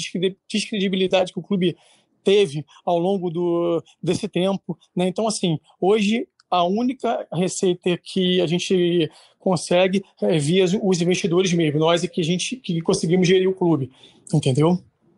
[0.48, 1.76] descredibilidade que o clube
[2.24, 4.78] teve ao longo do, desse tempo.
[4.96, 5.08] Né?
[5.08, 11.80] Então, assim, hoje a única receita que a gente consegue é via os investidores mesmo,
[11.80, 13.92] nós é que a gente que conseguimos gerir o clube,
[14.34, 14.78] entendeu?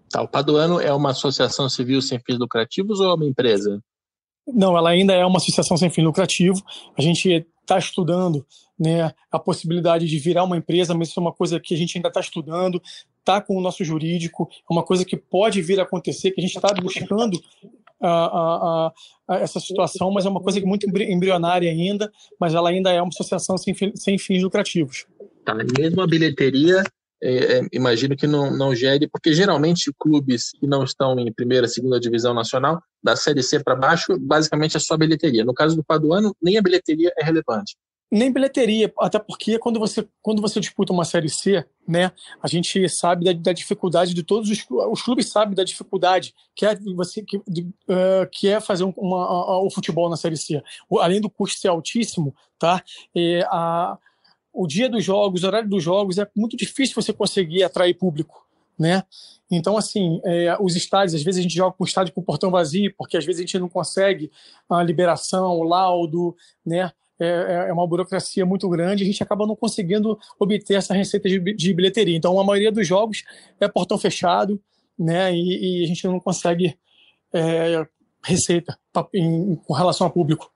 [0.09, 3.81] Tá, o Paduano é uma associação civil sem fins lucrativos ou é uma empresa?
[4.47, 6.61] Não, ela ainda é uma associação sem fim lucrativo.
[6.97, 8.45] A gente está estudando
[8.79, 11.97] né, a possibilidade de virar uma empresa, mas isso é uma coisa que a gente
[11.97, 12.81] ainda está estudando,
[13.19, 16.43] está com o nosso jurídico, é uma coisa que pode vir a acontecer, que a
[16.43, 17.39] gente está buscando
[18.01, 18.93] a, a,
[19.27, 23.09] a, essa situação, mas é uma coisa muito embrionária ainda, mas ela ainda é uma
[23.09, 25.05] associação sem, sem fins lucrativos.
[25.45, 26.83] Tá, mesmo a bilheteria
[27.21, 31.67] é, é, imagino que não, não gere, porque geralmente clubes que não estão em primeira,
[31.67, 35.43] segunda divisão nacional, da Série C para baixo, basicamente é só bilheteria.
[35.43, 37.75] No caso do Paduano, nem a bilheteria é relevante.
[38.11, 42.89] Nem bilheteria, até porque quando você, quando você disputa uma Série C, né, a gente
[42.89, 47.21] sabe da, da dificuldade de todos os, os clubes sabem da dificuldade que é, você,
[47.21, 50.59] que, de, uh, que é fazer o futebol na Série C.
[50.89, 52.83] O, além do custo ser altíssimo, tá?
[53.13, 53.95] E a,
[54.59, 58.45] o dia dos jogos, o horário dos jogos, é muito difícil você conseguir atrair público,
[58.77, 59.03] né?
[59.49, 62.23] Então, assim, é, os estádios, às vezes a gente joga com o estádio com o
[62.23, 64.29] portão vazio, porque às vezes a gente não consegue
[64.69, 66.91] a liberação, o laudo, né?
[67.17, 71.29] É, é, é uma burocracia muito grande, a gente acaba não conseguindo obter essa receita
[71.29, 72.17] de, de bilheteria.
[72.17, 73.23] Então, a maioria dos jogos
[73.61, 74.61] é portão fechado,
[74.97, 75.33] né?
[75.33, 76.77] E, e a gente não consegue
[77.33, 77.87] é,
[78.21, 80.51] receita pra, em, com relação ao público.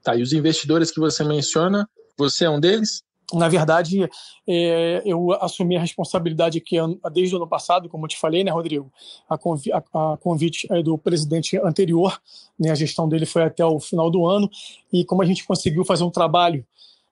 [0.00, 3.02] Tá, e os investidores que você menciona, você é um deles?
[3.34, 4.08] Na verdade,
[4.48, 6.76] é, eu assumi a responsabilidade aqui
[7.12, 8.90] desde o ano passado, como eu te falei, né, Rodrigo?
[9.28, 12.18] A, convi a, a convite é do presidente anterior,
[12.58, 14.48] né, a gestão dele foi até o final do ano,
[14.92, 16.66] e como a gente conseguiu fazer um trabalho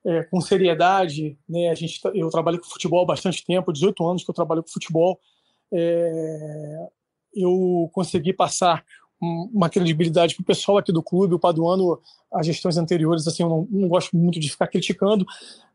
[0.06, 4.24] é, com seriedade, né, a gente, eu trabalho com futebol há bastante tempo, 18 anos
[4.24, 5.20] que eu trabalho com futebol,
[5.70, 6.86] é,
[7.34, 8.82] eu consegui passar
[9.20, 11.34] uma credibilidade para o pessoal aqui do clube.
[11.34, 11.98] O Paduano,
[12.32, 15.24] as gestões anteriores, assim, eu não, não, gosto muito de ficar criticando,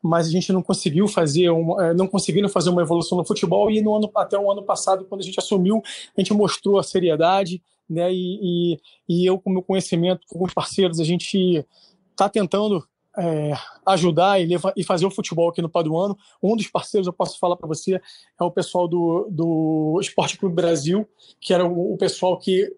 [0.01, 3.69] mas a gente não conseguiu fazer, uma, é, não conseguiram fazer uma evolução no futebol
[3.71, 5.81] e no ano, até o ano passado, quando a gente assumiu,
[6.15, 8.11] a gente mostrou a seriedade, né?
[8.13, 11.65] E, e, e eu, com meu conhecimento, com os parceiros, a gente
[12.11, 12.83] está tentando
[13.17, 13.53] é,
[13.85, 16.17] ajudar e, levar, e fazer o futebol aqui no Paduano.
[16.41, 20.55] Um dos parceiros, eu posso falar para você, é o pessoal do, do Esporte Clube
[20.55, 21.07] Brasil,
[21.39, 22.71] que era o, o pessoal que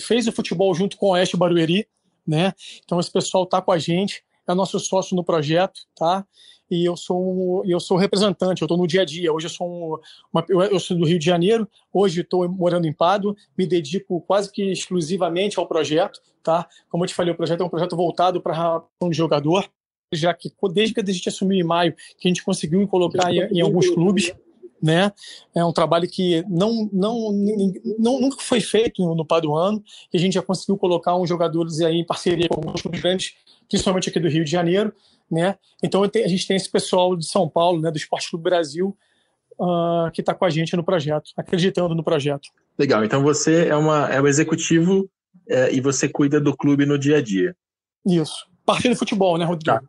[0.00, 1.86] fez o futebol junto com o Oeste Barueri,
[2.26, 2.52] né?
[2.84, 6.24] Então esse pessoal está com a gente, é nosso sócio no projeto, tá?
[6.70, 9.32] E eu sou eu sou representante, eu estou no dia a dia.
[9.32, 9.98] Hoje eu sou um,
[10.32, 14.50] uma, eu sou do Rio de Janeiro, hoje estou morando em Pádua, me dedico quase
[14.50, 16.68] que exclusivamente ao projeto, tá?
[16.88, 19.68] Como eu te falei, o projeto é um projeto voltado para um jogador,
[20.12, 23.40] já que desde que a gente assumiu em maio, que a gente conseguiu colocar em,
[23.52, 24.32] em alguns clubes,
[24.82, 25.12] né?
[25.54, 27.32] É um trabalho que não, não,
[27.98, 31.80] não nunca foi feito no, no Paduano, e a gente já conseguiu colocar uns jogadores
[31.80, 33.34] aí em parceria com alguns clubes grandes,
[33.68, 34.92] principalmente aqui do Rio de Janeiro,
[35.30, 35.56] né?
[35.82, 38.96] Então a gente tem esse pessoal de São Paulo, né, do Esporte Clube Brasil,
[39.58, 42.48] uh, que está com a gente no projeto, acreditando no projeto.
[42.78, 43.04] Legal.
[43.04, 45.10] Então você é uma é o executivo
[45.48, 47.56] é, e você cuida do clube no dia a dia.
[48.04, 48.46] Isso.
[48.64, 49.78] Parte do futebol, né, Rodrigo?
[49.78, 49.82] Tá.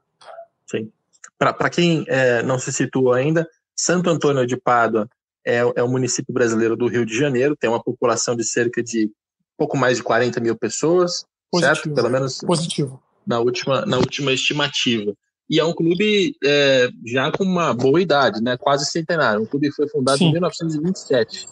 [0.66, 0.92] Sim.
[1.38, 5.08] Para quem é, não se situou ainda, Santo Antônio de Pádua
[5.46, 9.10] é, é um município brasileiro do Rio de Janeiro, tem uma população de cerca de
[9.58, 11.76] pouco mais de 40 mil pessoas, Positivo.
[11.76, 11.96] certo?
[11.96, 13.02] Pelo menos Positivo.
[13.26, 15.14] Na, última, na última estimativa.
[15.50, 18.58] E é um clube é, já com uma boa idade, né?
[18.58, 19.44] quase centenário.
[19.44, 20.26] O clube foi fundado Sim.
[20.26, 21.48] em 1927.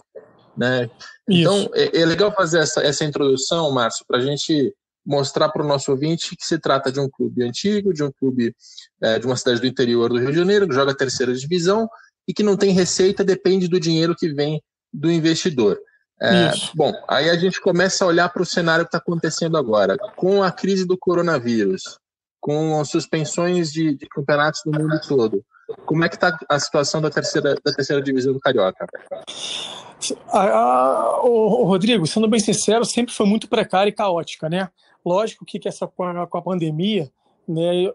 [0.58, 0.90] Né?
[1.30, 4.74] Então, é, é, legal fazer essa, essa introdução, Márcio, para a gente
[5.06, 8.54] mostrar para o nosso ouvinte que se trata de um clube antigo, de um clube
[9.02, 11.88] é, de uma cidade do interior do Rio de Janeiro, que joga a terceira divisão
[12.28, 14.62] e que não tem receita, depende do dinheiro que vem
[14.92, 15.80] do investidor.
[16.22, 19.98] É, bom, aí a gente começa a olhar para o cenário que está acontecendo agora.
[20.16, 22.00] Com a crise do coronavírus,
[22.40, 25.44] com as suspensões de, de campeonatos do mundo todo,
[25.86, 28.88] como é que está a situação da terceira, da terceira divisão do Carioca?
[31.24, 34.70] o, Rodrigo, sendo bem sincero, sempre foi muito precária e caótica, né?
[35.04, 37.10] Lógico que, que essa, com a, com a pandemia,
[37.48, 37.92] né,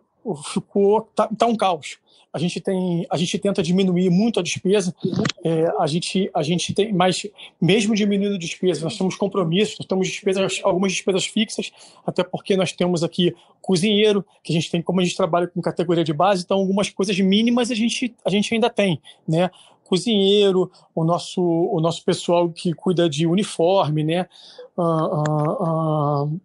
[0.52, 1.98] ficou tá, tá, um caos.
[2.32, 4.94] A gente tem, a gente tenta diminuir muito a despesa.
[5.42, 7.26] É, a gente, a gente tem, mas
[7.60, 11.72] mesmo diminuindo a despesa, nós temos compromissos, nós temos despesas, algumas despesas fixas,
[12.06, 15.60] até porque nós temos aqui cozinheiro, que a gente tem, como a gente trabalha com
[15.60, 19.50] categoria de base, então algumas coisas mínimas a gente, a gente ainda tem, né?
[19.84, 24.28] Cozinheiro, o nosso, o nosso pessoal que cuida de uniforme, né?
[24.76, 26.40] Uh, uh, uh,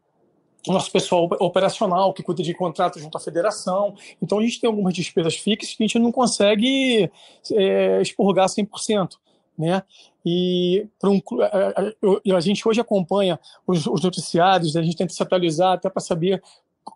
[0.74, 3.96] nosso pessoal operacional que cuida de contratos junto à federação.
[4.22, 7.10] Então a gente tem algumas despesas fixas que a gente não consegue
[7.52, 9.16] é, expurgar 100%.
[9.58, 9.82] Né?
[10.26, 15.74] E um, a, a, gente hoje acompanha os, os noticiários, a gente tenta se atualizar
[15.74, 16.42] até para saber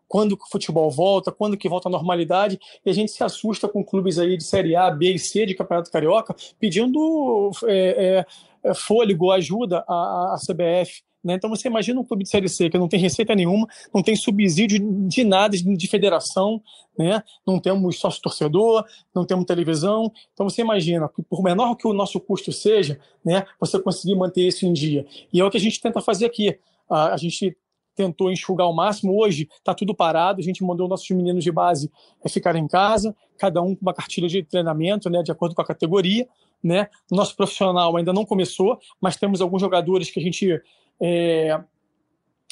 [0.08, 3.84] quando o futebol volta, quando que volta à normalidade, e a gente se assusta com
[3.84, 8.26] clubes aí de Série A, B e C de Campeonato Carioca pedindo é,
[8.64, 11.04] é, fôlego, ajuda à, à CBF.
[11.24, 11.36] Né?
[11.36, 14.16] Então você imagina um clube de Série C que não tem receita nenhuma, não tem
[14.16, 16.62] subsídio de nada de federação,
[16.98, 17.24] né?
[17.46, 20.12] não temos sócio-torcedor, não temos televisão.
[20.34, 23.46] Então você imagina, por menor que o nosso custo seja, né?
[23.60, 25.06] você conseguir manter isso em dia.
[25.32, 26.58] E é o que a gente tenta fazer aqui.
[26.90, 27.56] A, a gente
[28.00, 29.20] tentou enxugar ao máximo.
[29.20, 30.40] Hoje está tudo parado.
[30.40, 31.92] A gente mandou nossos meninos de base
[32.24, 35.62] é, ficar em casa, cada um com uma cartilha de treinamento, né, de acordo com
[35.62, 36.26] a categoria.
[36.64, 36.88] Né?
[37.12, 40.62] Nosso profissional ainda não começou, mas temos alguns jogadores que a gente
[41.02, 41.60] é,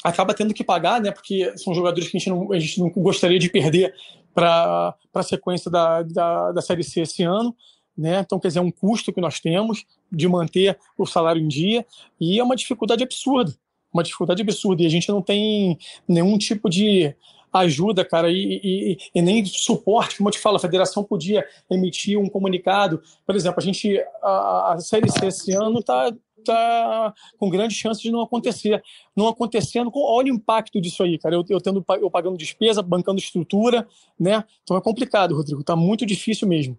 [0.02, 1.10] acaba tendo que pagar, né?
[1.10, 3.94] Porque são jogadores que a gente não, a gente não gostaria de perder
[4.34, 7.54] para a sequência da, da, da Série C esse ano.
[7.96, 8.20] Né?
[8.20, 11.84] Então, quer dizer, é um custo que nós temos de manter o salário em dia
[12.20, 13.52] e é uma dificuldade absurda
[13.92, 14.82] uma dificuldade absurda.
[14.82, 17.14] E a gente não tem nenhum tipo de
[17.52, 22.18] ajuda, cara, e, e, e, nem suporte, como eu te falo, a federação podia emitir
[22.18, 23.02] um comunicado.
[23.26, 26.12] Por exemplo, a gente, a, a Série C esse ano está
[26.44, 28.82] tá com grande chance de não acontecer.
[29.16, 31.34] Não acontecendo, olha o impacto disso aí, cara.
[31.34, 33.86] Eu, eu, tendo, eu pagando despesa, bancando estrutura,
[34.18, 34.44] né?
[34.62, 35.62] Então é complicado, Rodrigo.
[35.62, 36.76] Tá muito difícil mesmo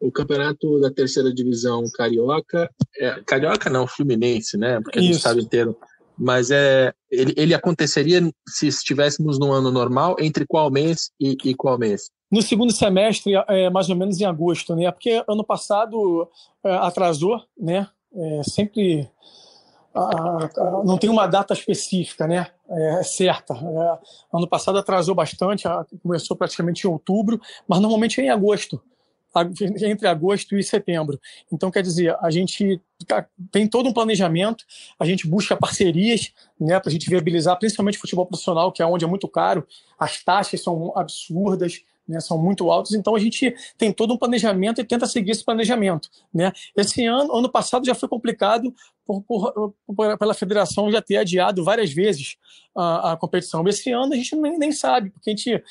[0.00, 4.80] o campeonato da terceira divisão carioca, é, carioca não, Fluminense, né?
[4.80, 5.04] Porque Isso.
[5.04, 5.76] a gente estado inteiro.
[6.18, 11.54] Mas é, ele, ele aconteceria se estivéssemos no ano normal, entre qual mês e, e
[11.54, 12.10] qual mês?
[12.30, 14.90] No segundo semestre, é, mais ou menos em agosto, né?
[14.90, 16.28] Porque ano passado
[16.64, 17.88] é, atrasou, né?
[18.16, 19.10] É, sempre
[20.84, 22.48] não tem uma data específica, né?
[22.68, 23.54] É, certa.
[23.54, 23.98] É,
[24.36, 25.64] ano passado atrasou bastante,
[26.02, 28.82] começou praticamente em outubro, mas normalmente é em agosto
[29.82, 31.20] entre agosto e setembro.
[31.52, 32.80] Então, quer dizer, a gente
[33.50, 34.64] tem todo um planejamento,
[34.98, 39.04] a gente busca parcerias né, para a gente viabilizar, principalmente futebol profissional, que é onde
[39.04, 39.66] é muito caro,
[39.98, 44.80] as taxas são absurdas, né, são muito altas, então a gente tem todo um planejamento
[44.80, 46.08] e tenta seguir esse planejamento.
[46.32, 46.52] Né?
[46.76, 51.64] Esse ano, ano passado já foi complicado por, por, por, pela federação já ter adiado
[51.64, 52.36] várias vezes
[52.76, 53.66] a, a competição.
[53.66, 55.62] Esse ano a gente nem, nem sabe, porque a gente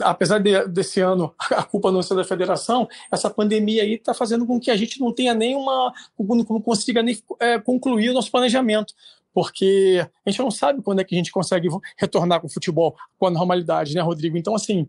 [0.00, 4.46] apesar de, desse ano a culpa não ser da federação, essa pandemia aí está fazendo
[4.46, 8.94] com que a gente não tenha nenhuma, não consiga nem é, concluir o nosso planejamento,
[9.36, 11.68] porque a gente não sabe quando é que a gente consegue
[11.98, 14.38] retornar com o futebol com a normalidade, né, Rodrigo?
[14.38, 14.88] Então, assim,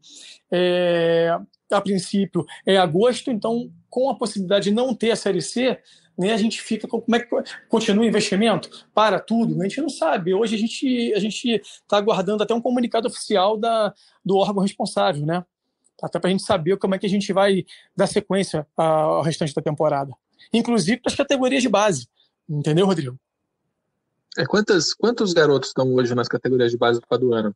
[0.50, 1.38] é,
[1.70, 5.78] a princípio é agosto, então com a possibilidade de não ter a Série C,
[6.18, 7.28] né, a gente fica como é que
[7.68, 8.88] continua o investimento?
[8.94, 9.60] Para tudo?
[9.60, 10.34] A gente não sabe.
[10.34, 15.26] Hoje a gente a gente está aguardando até um comunicado oficial da, do órgão responsável,
[15.26, 15.44] né?
[16.02, 17.66] Até para a gente saber como é que a gente vai
[17.98, 20.14] dar sequência ao restante da temporada.
[20.54, 22.08] Inclusive para as categorias de base.
[22.50, 23.20] Entendeu, Rodrigo?
[24.38, 27.56] É, quantas, quantos garotos estão hoje nas categorias de base do Paduano?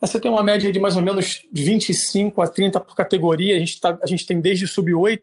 [0.00, 3.56] Você tem uma média de mais ou menos 25 a 30 por categoria.
[3.56, 5.22] A gente, tá, a gente tem desde sub-8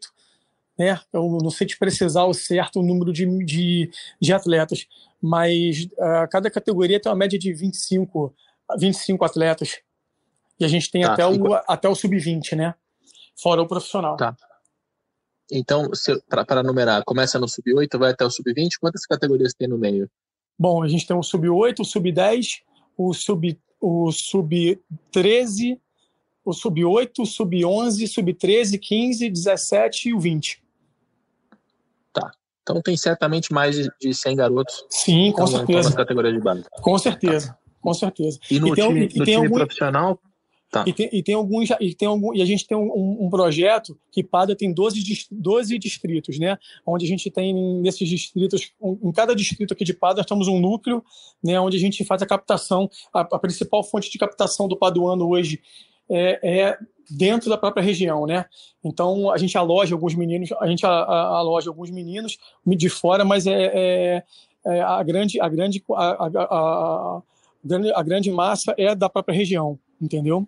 [0.78, 1.00] né?
[1.12, 3.90] Eu não sei te precisar o certo número de, de,
[4.20, 4.86] de atletas,
[5.20, 8.34] mas uh, cada categoria tem uma média de 25,
[8.78, 9.80] 25 atletas.
[10.58, 12.74] E a gente tem tá, até, o, até o sub-20, né?
[13.40, 14.16] Fora o profissional.
[14.16, 14.36] Tá.
[15.50, 15.88] Então,
[16.28, 20.10] para numerar, começa no sub-8, vai até o sub-20, quantas categorias tem no meio?
[20.58, 22.62] Bom, a gente tem o sub-8, o sub-10,
[22.96, 25.80] o sub-13, o sub
[26.44, 30.62] o sub-8, o sub-11, sub-13, 15, 17 e o 20.
[32.66, 34.84] Então tem certamente mais de 100 garotos.
[34.90, 35.88] Sim, com certeza.
[35.88, 36.64] Nas categorias de base.
[36.82, 37.58] Com certeza, tá.
[37.80, 38.40] com certeza.
[38.50, 39.54] E no e time, e, no time algum...
[39.54, 40.20] profissional?
[40.76, 40.84] Tá.
[40.86, 43.98] E, tem, e tem alguns e tem algum, e a gente tem um, um, projeto
[44.12, 46.58] que Pada tem 12, 12 distritos, né?
[46.84, 50.60] Onde a gente tem nesses distritos, em cada distrito aqui de Pada, nós temos um
[50.60, 51.02] núcleo,
[51.42, 51.58] né?
[51.58, 55.60] Onde a gente faz a captação, a, a principal fonte de captação do paduano hoje
[56.10, 56.78] é, é
[57.10, 58.44] dentro da própria região, né?
[58.84, 63.70] Então a gente aloja alguns meninos, a gente aloja alguns meninos de fora, mas é,
[63.74, 64.22] é,
[64.66, 67.22] é a grande a grande a, a,
[67.94, 70.46] a, grande massa é da própria região, entendeu?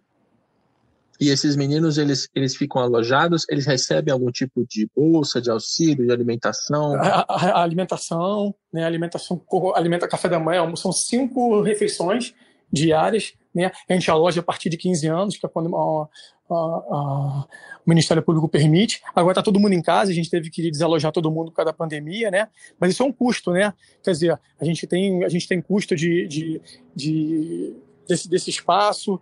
[1.20, 6.06] E esses meninos eles eles ficam alojados, eles recebem algum tipo de bolsa, de auxílio,
[6.06, 6.94] de alimentação?
[6.94, 8.84] A, a alimentação, né?
[8.84, 9.42] Alimentação,
[9.74, 12.34] alimenta café da manhã, são cinco refeições
[12.72, 13.72] diárias, né?
[13.88, 16.08] A gente aloja a partir de 15 anos, que é quando a,
[16.50, 17.46] o
[17.86, 19.02] Ministério Público permite.
[19.14, 21.72] Agora está todo mundo em casa, a gente teve que desalojar todo mundo por causa
[21.72, 22.48] da pandemia, né?
[22.78, 23.72] Mas isso é um custo, né?
[24.02, 26.62] Quer dizer, a gente tem, a gente tem custo de, de,
[26.94, 29.20] de desse, desse espaço,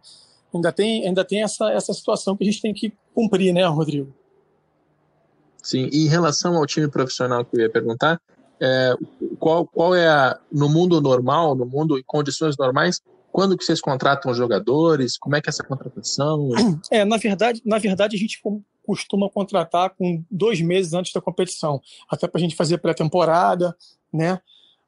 [0.55, 4.13] ainda tem, ainda tem essa, essa situação que a gente tem que cumprir, né, Rodrigo?
[5.63, 8.21] Sim, e em relação ao time profissional que eu ia perguntar,
[8.61, 8.95] é,
[9.39, 13.01] qual, qual é a, no mundo normal, no mundo em condições normais,
[13.33, 15.19] quando que vocês contratam os jogadores?
[15.19, 16.51] Como é que é essa contratação?
[16.91, 18.41] É, na verdade, na verdade a gente
[18.83, 23.77] costuma contratar com dois meses antes da competição, até para a gente fazer pré-temporada,
[24.13, 24.41] né?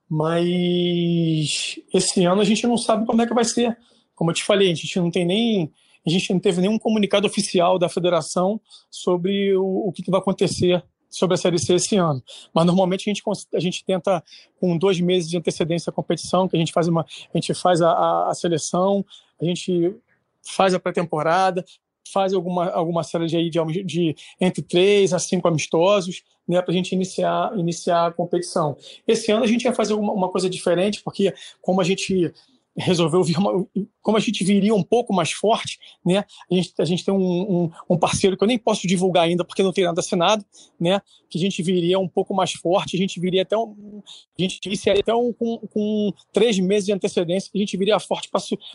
[0.09, 3.77] Mas esse ano a gente não sabe como é que vai ser.
[4.19, 5.73] Como eu te falei, a gente não tem nem
[6.05, 8.61] a gente não teve nenhum comunicado oficial da federação
[8.91, 12.21] sobre o, o que, que vai acontecer sobre a Série C esse ano.
[12.53, 13.23] Mas normalmente a gente,
[13.55, 14.23] a gente tenta,
[14.59, 17.81] com dois meses de antecedência à competição, que a gente faz, uma, a, gente faz
[17.81, 19.05] a, a, a seleção,
[19.41, 19.95] a gente
[20.43, 21.65] faz a pré-temporada,
[22.13, 26.75] faz alguma, alguma série de, de, de entre três a cinco amistosos, né, para a
[26.75, 28.77] gente iniciar, iniciar a competição.
[29.07, 32.33] Esse ano a gente vai fazer uma, uma coisa diferente, porque como a gente
[32.79, 33.67] resolveu vir uma,
[34.01, 36.25] como a gente viria um pouco mais forte, né?
[36.51, 37.19] A gente, a gente tem um,
[37.65, 40.45] um, um, parceiro que eu nem posso divulgar ainda porque não tem nada assinado,
[40.79, 41.01] né?
[41.29, 44.03] Que a gente viria um pouco mais forte, a gente viria até um,
[44.39, 48.31] a gente iniciaria até um, com, com três meses de antecedência, a gente viria forte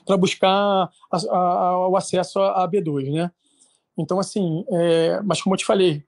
[0.06, 3.32] para buscar a, a, o acesso à B2, né?
[3.98, 6.04] Então assim, é, mas como eu te falei,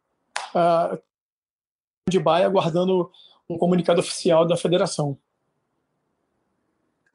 [0.53, 0.97] a,
[2.09, 3.09] de Baia aguardando
[3.49, 5.17] um comunicado oficial da federação.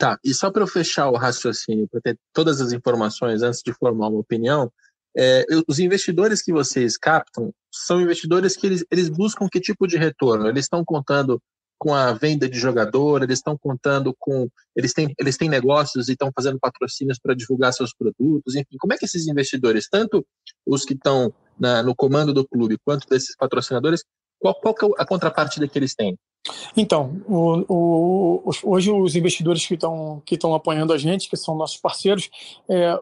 [0.00, 3.70] Tá, e só para eu fechar o raciocínio, para ter todas as informações antes de
[3.74, 4.72] formar uma opinião,
[5.14, 9.98] é, os investidores que vocês captam são investidores que eles, eles buscam que tipo de
[9.98, 10.48] retorno?
[10.48, 11.38] Eles estão contando
[11.78, 14.48] com a venda de jogador, eles estão contando com.
[14.74, 18.78] Eles têm, eles têm negócios e estão fazendo patrocínios para divulgar seus produtos, enfim.
[18.78, 20.26] Como é que esses investidores, tanto
[20.64, 21.30] os que estão
[21.84, 24.02] no comando do clube, quanto desses patrocinadores,
[24.38, 26.16] qual, qual é a contrapartida que eles têm?
[26.76, 31.76] Então, o, o, hoje os investidores que estão que apoiando a gente, que são nossos
[31.76, 32.30] parceiros,
[32.68, 32.98] é,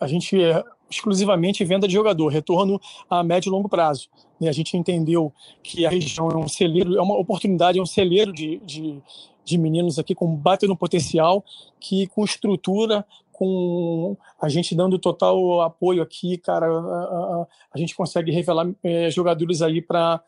[0.00, 2.80] a gente é exclusivamente venda de jogador, retorno
[3.10, 4.08] a médio e longo prazo.
[4.40, 5.32] E a gente entendeu
[5.62, 9.02] que a região é um celeiro, é uma oportunidade, é um celeiro de, de,
[9.44, 11.44] de meninos aqui com bate no potencial,
[11.78, 17.94] que com estrutura, com a gente dando total apoio aqui, cara, a, a, a gente
[17.94, 20.22] consegue revelar é, jogadores aí para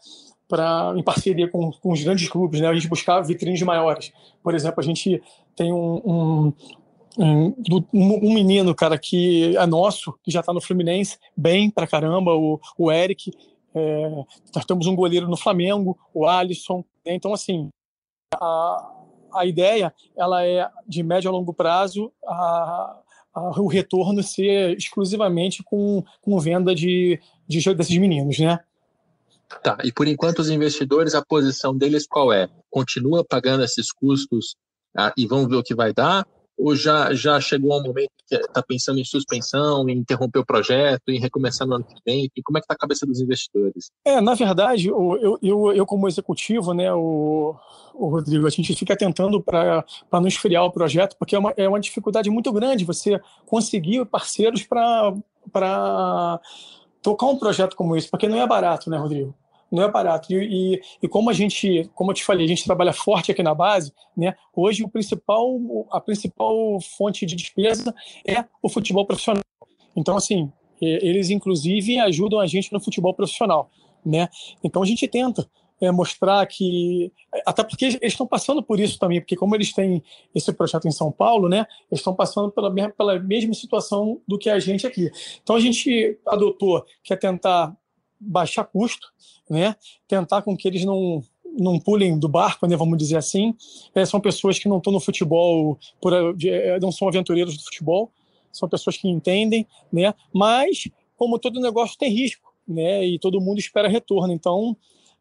[0.96, 2.68] em parceria com, com, os grandes clubes, né?
[2.68, 4.12] A gente buscar vitrines maiores.
[4.42, 5.22] Por exemplo, a gente
[5.54, 6.52] tem um, um,
[7.18, 7.54] um,
[7.92, 12.60] um menino, cara, que é nosso, que já está no Fluminense, bem pra caramba, o,
[12.78, 13.30] o Eric.
[13.74, 14.24] É,
[14.54, 16.84] nós temos um goleiro no Flamengo, o Alisson.
[17.04, 17.14] Né?
[17.14, 17.68] Então, assim,
[18.34, 18.92] a,
[19.34, 22.96] a ideia ela é de médio a longo prazo a,
[23.34, 28.60] a, o retorno ser exclusivamente com, com venda de, de desses meninos, né?
[29.62, 32.48] Tá, e por enquanto os investidores, a posição deles qual é?
[32.70, 34.54] Continua pagando esses custos
[34.96, 36.26] ah, e vão ver o que vai dar?
[36.56, 41.08] Ou já, já chegou um momento que está pensando em suspensão, em interromper o projeto,
[41.08, 42.30] em recomeçar no ano que vem?
[42.36, 43.90] E como é que está a cabeça dos investidores?
[44.04, 47.56] É, na verdade, eu, eu, eu como executivo, né, o,
[47.94, 51.68] o Rodrigo, a gente fica tentando para não esfriar o projeto, porque é uma, é
[51.68, 55.14] uma dificuldade muito grande você conseguir parceiros para
[57.02, 59.34] tocar um projeto como esse, porque não é barato, né, Rodrigo?
[59.70, 60.32] Não é barato.
[60.32, 63.42] E, e, e, como a gente, como eu te falei, a gente trabalha forte aqui
[63.42, 64.34] na base, né?
[64.54, 65.48] Hoje o principal,
[65.92, 67.94] a principal fonte de despesa
[68.26, 69.44] é o futebol profissional.
[69.94, 73.70] Então, assim, eles inclusive ajudam a gente no futebol profissional,
[74.04, 74.28] né?
[74.64, 75.48] Então a gente tenta
[75.80, 77.10] é, mostrar que
[77.46, 80.02] até porque eles estão passando por isso também, porque como eles têm
[80.34, 84.38] esse projeto em São Paulo, né, eles estão passando pela mesma, pela mesma situação do
[84.38, 85.10] que a gente aqui.
[85.42, 87.74] Então a gente adotou que é tentar
[88.18, 89.08] baixar custo,
[89.48, 89.74] né,
[90.06, 91.22] tentar com que eles não
[91.58, 93.56] não pulem do barco, né, vamos dizer assim.
[93.92, 96.12] É, são pessoas que não estão no futebol, por,
[96.44, 98.12] é, não são aventureiros do futebol,
[98.52, 103.58] são pessoas que entendem, né, mas como todo negócio tem risco, né, e todo mundo
[103.58, 104.32] espera retorno.
[104.32, 104.76] Então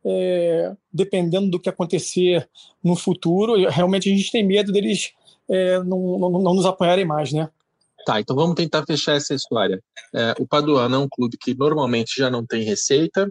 [0.05, 2.49] é, dependendo do que acontecer
[2.83, 5.13] no futuro, realmente a gente tem medo deles
[5.49, 7.49] é, não, não, não, nos apoiarem mais, né?
[8.05, 9.81] Tá, então vamos tentar fechar essa história.
[10.13, 13.29] É, o Paduano é um clube que normalmente já não tem receita,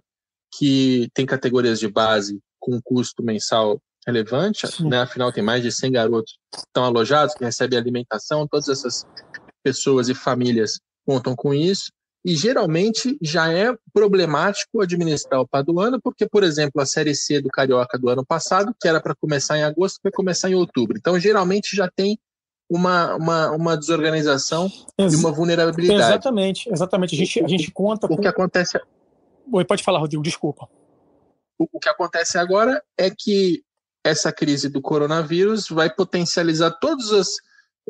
[0.56, 5.02] que tem categorias de base com custo mensal relevante, né?
[5.02, 9.06] afinal tem mais de 100 garotos que estão alojados, que recebem alimentação, todas essas
[9.62, 11.90] pessoas e famílias contam com isso.
[12.29, 17.49] E geralmente já é problemático administrar o Paduano, porque, por exemplo, a Série C do
[17.49, 20.99] Carioca do ano passado, que era para começar em agosto, vai começar em outubro.
[20.99, 22.18] Então, geralmente já tem
[22.68, 26.03] uma, uma, uma desorganização Ex e uma vulnerabilidade.
[26.03, 27.14] Exatamente, exatamente.
[27.14, 28.05] A gente, a gente conta.
[28.05, 28.20] O com...
[28.20, 28.79] que acontece.
[29.51, 30.68] Oi, pode falar, Rodrigo, desculpa.
[31.59, 33.62] O, o que acontece agora é que
[34.05, 37.29] essa crise do coronavírus vai potencializar todas as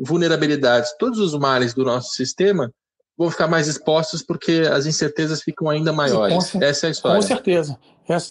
[0.00, 2.72] vulnerabilidades, todos os males do nosso sistema
[3.18, 6.54] vão ficar mais expostos porque as incertezas ficam ainda maiores.
[6.54, 7.20] Essa é a história.
[7.20, 7.76] Com certeza.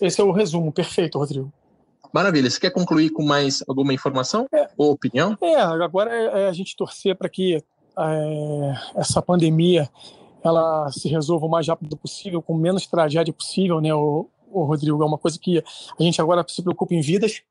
[0.01, 1.51] Esse é o resumo, perfeito, Rodrigo.
[2.13, 2.49] Maravilha.
[2.49, 5.37] Você quer concluir com mais alguma informação é, ou opinião?
[5.41, 9.89] É, agora é, é a gente torcer para que é, essa pandemia
[10.43, 15.03] ela se resolva o mais rápido possível, com menos tragédia possível, né, o, o Rodrigo?
[15.03, 15.61] É uma coisa que
[15.99, 17.41] a gente agora se preocupa em vidas,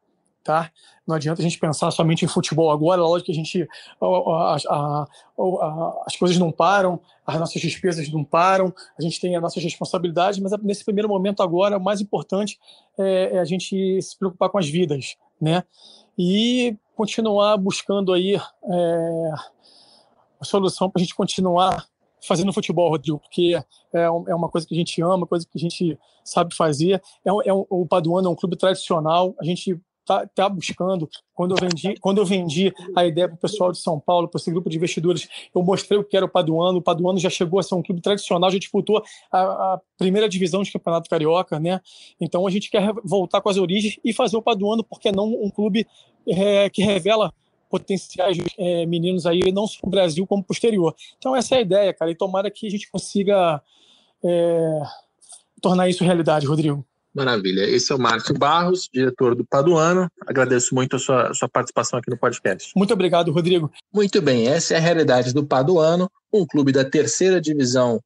[0.47, 0.71] tá?
[1.05, 3.69] Não adianta a gente pensar somente em futebol agora, lógico que a gente
[4.01, 9.35] a, a, a, as coisas não param, as nossas despesas não param, a gente tem
[9.35, 12.59] as nossas responsabilidades, mas nesse primeiro momento agora o mais importante
[12.97, 15.65] é, é a gente se preocupar com as vidas, né?
[16.17, 19.31] E continuar buscando aí é,
[20.41, 21.87] a solução para a gente continuar
[22.27, 23.55] fazendo futebol, Rodrigo, porque
[23.93, 27.03] é, é uma coisa que a gente ama, coisa que a gente sabe fazer.
[27.25, 31.09] É, é o Paduano é um clube tradicional, a gente tá, tá buscando.
[31.35, 34.39] Quando eu vendi, quando eu vendi a ideia para o pessoal de São Paulo, para
[34.39, 36.79] esse grupo de investidores, eu mostrei o que era o Paduano.
[36.79, 39.41] O Paduano já chegou a ser um clube tradicional, já disputou a,
[39.75, 41.81] a primeira divisão de campeonato carioca, né?
[42.21, 45.51] Então a gente quer voltar com as origens e fazer o Paduano, porque não um
[45.51, 45.87] clube
[46.27, 47.33] é, que revela
[47.69, 50.95] potenciais é, meninos aí, não só no Brasil, como posterior.
[51.19, 53.61] Então, essa é a ideia, cara, e tomara que a gente consiga
[54.25, 54.81] é,
[55.61, 56.85] tornar isso realidade, Rodrigo.
[57.17, 57.63] Maravilha.
[57.63, 60.07] Esse é o Márcio Barros, diretor do Paduano.
[60.27, 62.73] Agradeço muito a sua, a sua participação aqui no podcast.
[62.77, 63.73] Muito obrigado, Rodrigo.
[63.91, 67.99] Muito bem, essa é a realidade do Paduano, um clube da terceira divisão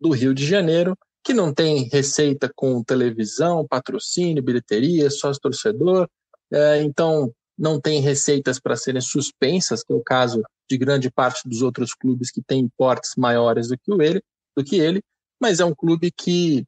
[0.00, 6.08] do Rio de Janeiro, que não tem receita com televisão, patrocínio, bilheteria, sócio torcedor.
[6.52, 11.48] É, então, não tem receitas para serem suspensas, que é o caso de grande parte
[11.48, 14.20] dos outros clubes que têm portes maiores do que ele,
[14.56, 15.00] do que ele,
[15.40, 16.64] mas é um clube que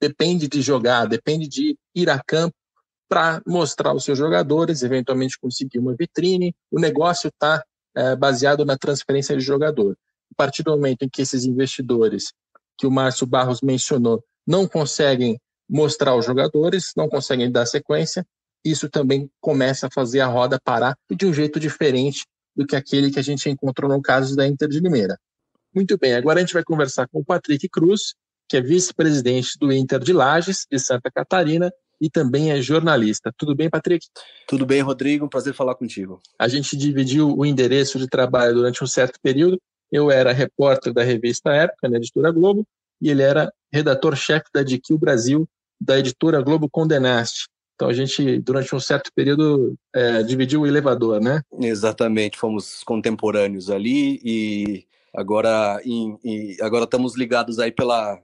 [0.00, 2.54] depende de jogar, depende de ir a campo
[3.08, 6.54] para mostrar os seus jogadores, eventualmente conseguir uma vitrine.
[6.70, 7.62] O negócio está
[7.94, 9.96] é, baseado na transferência de jogador.
[10.32, 12.32] A partir do momento em que esses investidores,
[12.76, 15.38] que o Márcio Barros mencionou, não conseguem
[15.68, 18.26] mostrar os jogadores, não conseguem dar sequência,
[18.64, 22.24] isso também começa a fazer a roda parar de um jeito diferente
[22.56, 25.18] do que aquele que a gente encontrou no caso da Inter de Limeira.
[25.74, 28.14] Muito bem, agora a gente vai conversar com o Patrick Cruz,
[28.48, 33.32] que é vice-presidente do Inter de Lages, de Santa Catarina, e também é jornalista.
[33.36, 34.06] Tudo bem, Patrick?
[34.46, 35.24] Tudo bem, Rodrigo.
[35.24, 36.20] Um prazer falar contigo.
[36.38, 39.60] A gente dividiu o endereço de trabalho durante um certo período.
[39.90, 42.66] Eu era repórter da revista Época, na editora Globo,
[43.00, 45.48] e ele era redator-chefe da DQ Brasil,
[45.80, 47.46] da editora Globo Condenaste.
[47.74, 51.42] Então a gente, durante um certo período, é, dividiu o elevador, né?
[51.60, 58.20] Exatamente, fomos contemporâneos ali e agora, em, em, agora estamos ligados aí pela,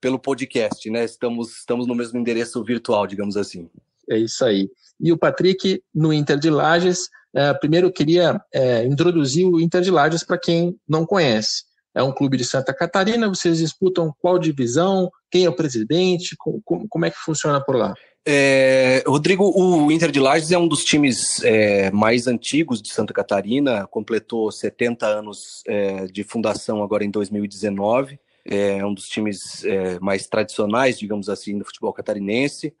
[0.00, 1.04] pelo podcast, né?
[1.04, 3.68] Estamos, estamos no mesmo endereço virtual, digamos assim.
[4.08, 4.68] É isso aí.
[4.98, 9.80] E o Patrick, no Inter de Lages, é, primeiro eu queria é, introduzir o Inter
[9.80, 11.64] de Lages para quem não conhece.
[11.94, 16.88] É um clube de Santa Catarina, vocês disputam qual divisão, quem é o presidente, como,
[16.88, 17.94] como é que funciona por lá?
[18.26, 23.14] É, Rodrigo, o Inter de Lages é um dos times é, mais antigos de Santa
[23.14, 29.98] Catarina, completou 70 anos é, de fundação agora em 2019 é um dos times é,
[30.00, 32.74] mais tradicionais, digamos assim, do futebol catarinense.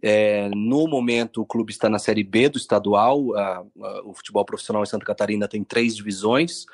[0.00, 3.34] É, no momento, o clube está na Série B do estadual.
[3.36, 6.66] A, a, o futebol profissional em Santa Catarina tem três divisões.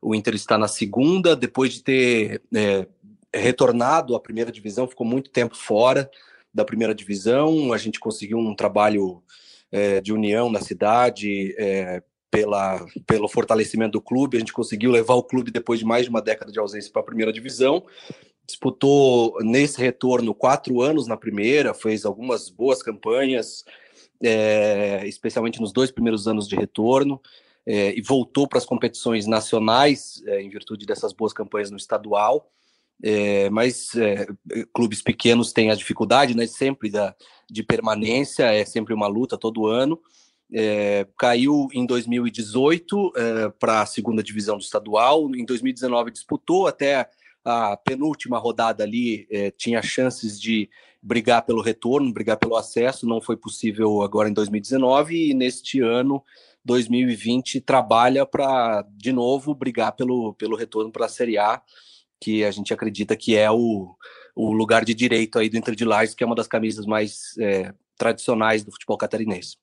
[0.00, 2.86] O Inter está na segunda, depois de ter é,
[3.32, 6.10] retornado à primeira divisão, ficou muito tempo fora
[6.52, 7.72] da primeira divisão.
[7.72, 9.22] A gente conseguiu um trabalho
[9.72, 12.02] é, de união na cidade, é,
[12.34, 14.36] pela, pelo fortalecimento do clube.
[14.36, 17.00] A gente conseguiu levar o clube depois de mais de uma década de ausência para
[17.00, 17.84] a primeira divisão.
[18.44, 23.64] Disputou nesse retorno quatro anos na primeira, fez algumas boas campanhas,
[24.20, 27.20] é, especialmente nos dois primeiros anos de retorno.
[27.66, 32.50] É, e voltou para as competições nacionais é, em virtude dessas boas campanhas no estadual.
[33.02, 34.26] É, mas é,
[34.74, 37.14] clubes pequenos têm a dificuldade, né, sempre da,
[37.50, 40.00] de permanência, é sempre uma luta todo ano.
[40.52, 45.34] É, caiu em 2018 é, para a segunda divisão do estadual.
[45.34, 47.08] Em 2019 disputou até
[47.44, 50.68] a penúltima rodada ali, é, tinha chances de
[51.02, 53.06] brigar pelo retorno, brigar pelo acesso.
[53.06, 56.22] Não foi possível agora em 2019 e neste ano,
[56.64, 61.60] 2020, trabalha para de novo brigar pelo, pelo retorno para a Série A,
[62.18, 63.94] que a gente acredita que é o,
[64.34, 67.36] o lugar de direito aí do Inter de Lages, que é uma das camisas mais
[67.38, 69.58] é, tradicionais do futebol catarinense.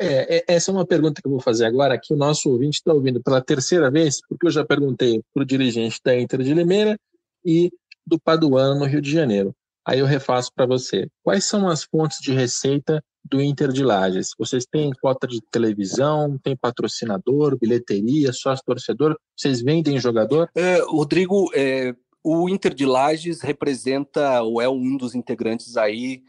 [0.00, 2.78] É, é, essa é uma pergunta que eu vou fazer agora, que o nosso ouvinte
[2.78, 6.54] está ouvindo pela terceira vez, porque eu já perguntei para o dirigente da Inter de
[6.54, 6.98] Limeira
[7.44, 7.70] e
[8.06, 9.54] do Paduano, no Rio de Janeiro.
[9.86, 11.08] Aí eu refaço para você.
[11.22, 14.30] Quais são as fontes de receita do Inter de Lages?
[14.36, 19.16] Vocês têm cota de televisão, tem patrocinador, bilheteria, sócio-torcedor?
[19.36, 20.50] Vocês vendem jogador?
[20.56, 26.22] É, Rodrigo, é, o Inter de Lages representa ou é um dos integrantes aí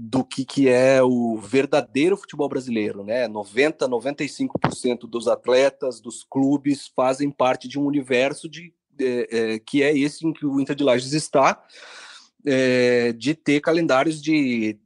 [0.00, 3.26] do que, que é o verdadeiro futebol brasileiro, né?
[3.26, 9.82] 90, 95% dos atletas, dos clubes fazem parte de um universo de, é, é, que
[9.82, 11.60] é esse em que o Inter de Lages está,
[12.46, 14.78] é, de ter calendários de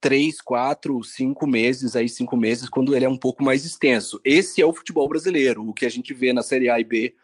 [0.00, 4.20] três, quatro, cinco meses, aí cinco meses, quando ele é um pouco mais extenso.
[4.24, 7.16] Esse é o futebol brasileiro, o que a gente vê na Série A e B,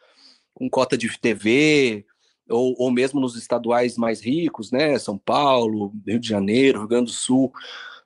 [0.53, 2.05] com cota de TV,
[2.49, 4.99] ou, ou mesmo nos estaduais mais ricos, né?
[4.99, 7.53] São Paulo, Rio de Janeiro, Rio Grande do Sul,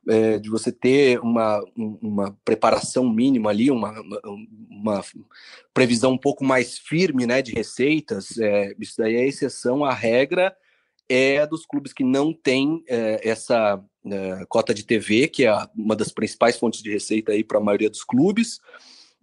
[0.09, 3.95] é, de você ter uma, uma preparação mínima ali, uma,
[4.69, 5.03] uma
[5.73, 10.55] previsão um pouco mais firme né, de receitas, é, isso daí é exceção, a regra
[11.09, 15.95] é dos clubes que não têm é, essa é, cota de TV, que é uma
[15.95, 18.61] das principais fontes de receita para a maioria dos clubes.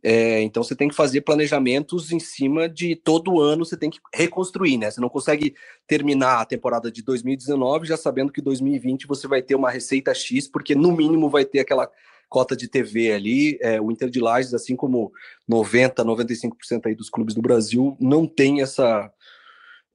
[0.02, 4.00] É, então você tem que fazer planejamentos em cima de todo ano, você tem que
[4.14, 4.90] reconstruir, né?
[4.90, 5.54] Você não consegue
[5.86, 10.48] terminar a temporada de 2019 já sabendo que 2020 você vai ter uma receita X,
[10.48, 11.90] porque no mínimo vai ter aquela
[12.30, 13.58] cota de TV ali.
[13.62, 15.12] É, o Inter de Lages, assim como
[15.48, 19.12] 90, 95% aí dos clubes do Brasil, não tem essa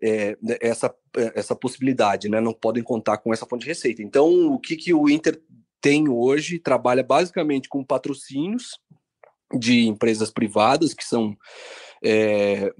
[0.03, 0.95] é, essa,
[1.35, 2.41] essa possibilidade, né?
[2.41, 4.03] Não podem contar com essa fonte de receita.
[4.03, 5.41] Então, o que, que o Inter
[5.81, 6.59] tem hoje?
[6.59, 8.79] Trabalha basicamente com patrocínios
[9.53, 11.37] de empresas privadas que são
[12.03, 12.73] é,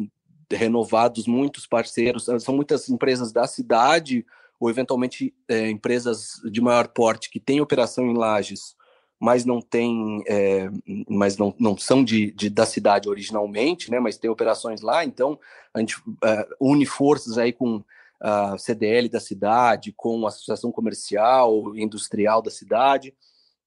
[0.51, 4.25] renovados, muitos parceiros, são muitas empresas da cidade
[4.59, 8.77] ou eventualmente é, empresas de maior porte que têm operação em lajes,
[9.21, 10.69] mas não tem, é,
[11.09, 13.99] mas não, não são de, de, da cidade originalmente, né?
[13.99, 15.39] Mas tem operações lá, então
[15.73, 17.83] a gente é, une forças aí com
[18.21, 23.15] a CDL da cidade, com a Associação Comercial Industrial da cidade,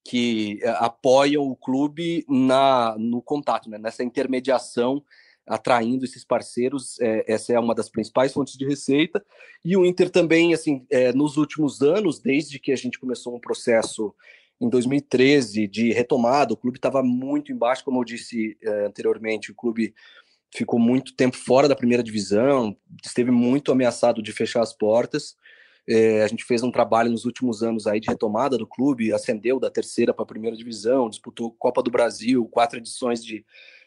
[0.08, 5.04] que eh, apoiam o clube na, no contato, né, nessa intermediação,
[5.46, 6.98] atraindo esses parceiros.
[7.02, 9.24] É, essa é uma das principais fontes de receita.
[9.66, 13.40] E o Inter também, assim, é, nos últimos anos, desde que a gente começou um
[13.40, 14.16] processo
[14.62, 19.56] em 2013 de retomada, o clube estava muito embaixo, como eu disse é, anteriormente, o
[19.56, 19.94] clube
[20.56, 25.36] ficou muito tempo fora da primeira divisão, esteve muito ameaçado de fechar as portas.
[25.88, 29.60] É, a gente fez um trabalho nos últimos anos aí de retomada do clube, ascendeu
[29.60, 33.46] da terceira para a primeira divisão, disputou Copa do Brasil, quatro edições de,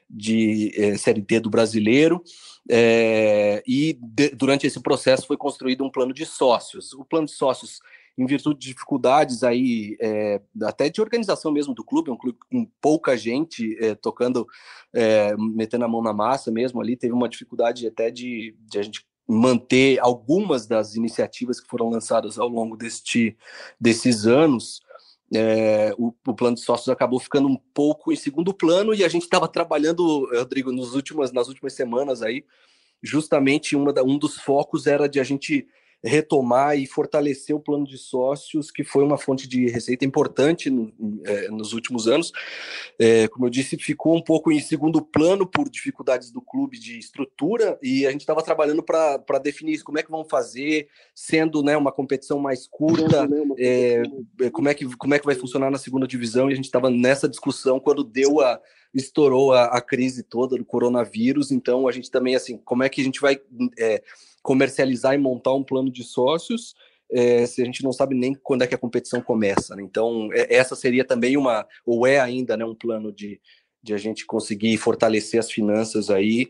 [0.09, 2.23] de é, Série D do Brasileiro,
[2.71, 6.95] é, e de, durante esse processo foi construído um plano de sócios.
[6.95, 7.81] O plano de sócios,
[8.17, 12.65] em virtude de dificuldades aí, é, até de organização mesmo do clube, um clube com
[12.81, 14.47] pouca gente é, tocando,
[14.95, 18.83] é, metendo a mão na massa mesmo ali, teve uma dificuldade até de, de a
[18.83, 23.37] gente manter algumas das iniciativas que foram lançadas ao longo deste,
[23.81, 24.81] desses anos,
[25.33, 29.09] é, o, o, plano de sócios acabou ficando um pouco em segundo plano e a
[29.09, 32.45] gente estava trabalhando, Rodrigo, nos últimas, nas últimas semanas aí,
[33.01, 35.69] justamente uma da, um dos focos era de a gente
[36.03, 40.93] retomar e fortalecer o plano de sócios, que foi uma fonte de receita importante no,
[41.25, 42.33] é, nos últimos anos.
[42.99, 46.99] É, como eu disse, ficou um pouco em segundo plano por dificuldades do clube de
[46.99, 51.63] estrutura, e a gente estava trabalhando para definir isso, como é que vão fazer, sendo
[51.63, 53.29] né, uma competição mais curta,
[53.59, 54.03] é,
[54.41, 56.65] é, como, é que, como é que vai funcionar na segunda divisão, e a gente
[56.65, 58.61] estava nessa discussão quando deu a
[58.93, 63.01] estourou a, a, crise toda do coronavírus, então a gente também, assim, como é que
[63.01, 63.41] a gente vai
[63.79, 64.03] é,
[64.43, 66.75] comercializar e montar um plano de sócios
[67.13, 69.75] é, se a gente não sabe nem quando é que a competição começa.
[69.75, 69.83] Né?
[69.83, 73.41] Então, é, essa seria também uma, ou é ainda, né, um plano de,
[73.83, 76.49] de a gente conseguir fortalecer as finanças aí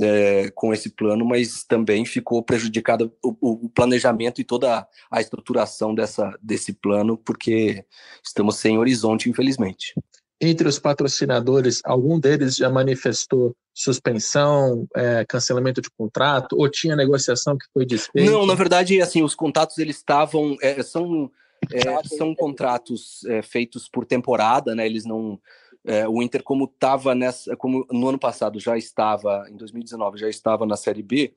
[0.00, 5.94] é, com esse plano, mas também ficou prejudicado o, o, planejamento e toda a estruturação
[5.94, 7.84] dessa, desse plano, porque
[8.24, 9.94] estamos sem horizonte, infelizmente
[10.42, 17.56] entre os patrocinadores, algum deles já manifestou suspensão, é, cancelamento de contrato, ou tinha negociação
[17.56, 18.28] que foi desfeita?
[18.28, 21.30] Não, na verdade, assim, os contatos eles estavam, é, são,
[21.72, 24.84] é, são contratos é, feitos por temporada, né?
[24.84, 25.38] Eles não,
[25.84, 30.28] é, o Inter como estava nessa, como no ano passado já estava, em 2019 já
[30.28, 31.32] estava na Série B.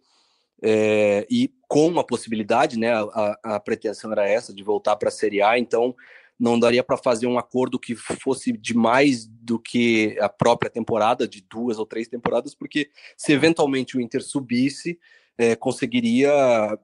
[0.64, 5.12] É, e com a possibilidade, né, a, a pretensão era essa de voltar para a
[5.12, 5.94] Série A, então
[6.40, 11.28] não daria para fazer um acordo que fosse de mais do que a própria temporada,
[11.28, 15.00] de duas ou três temporadas, porque se eventualmente o Inter subisse,
[15.38, 16.32] é, conseguiria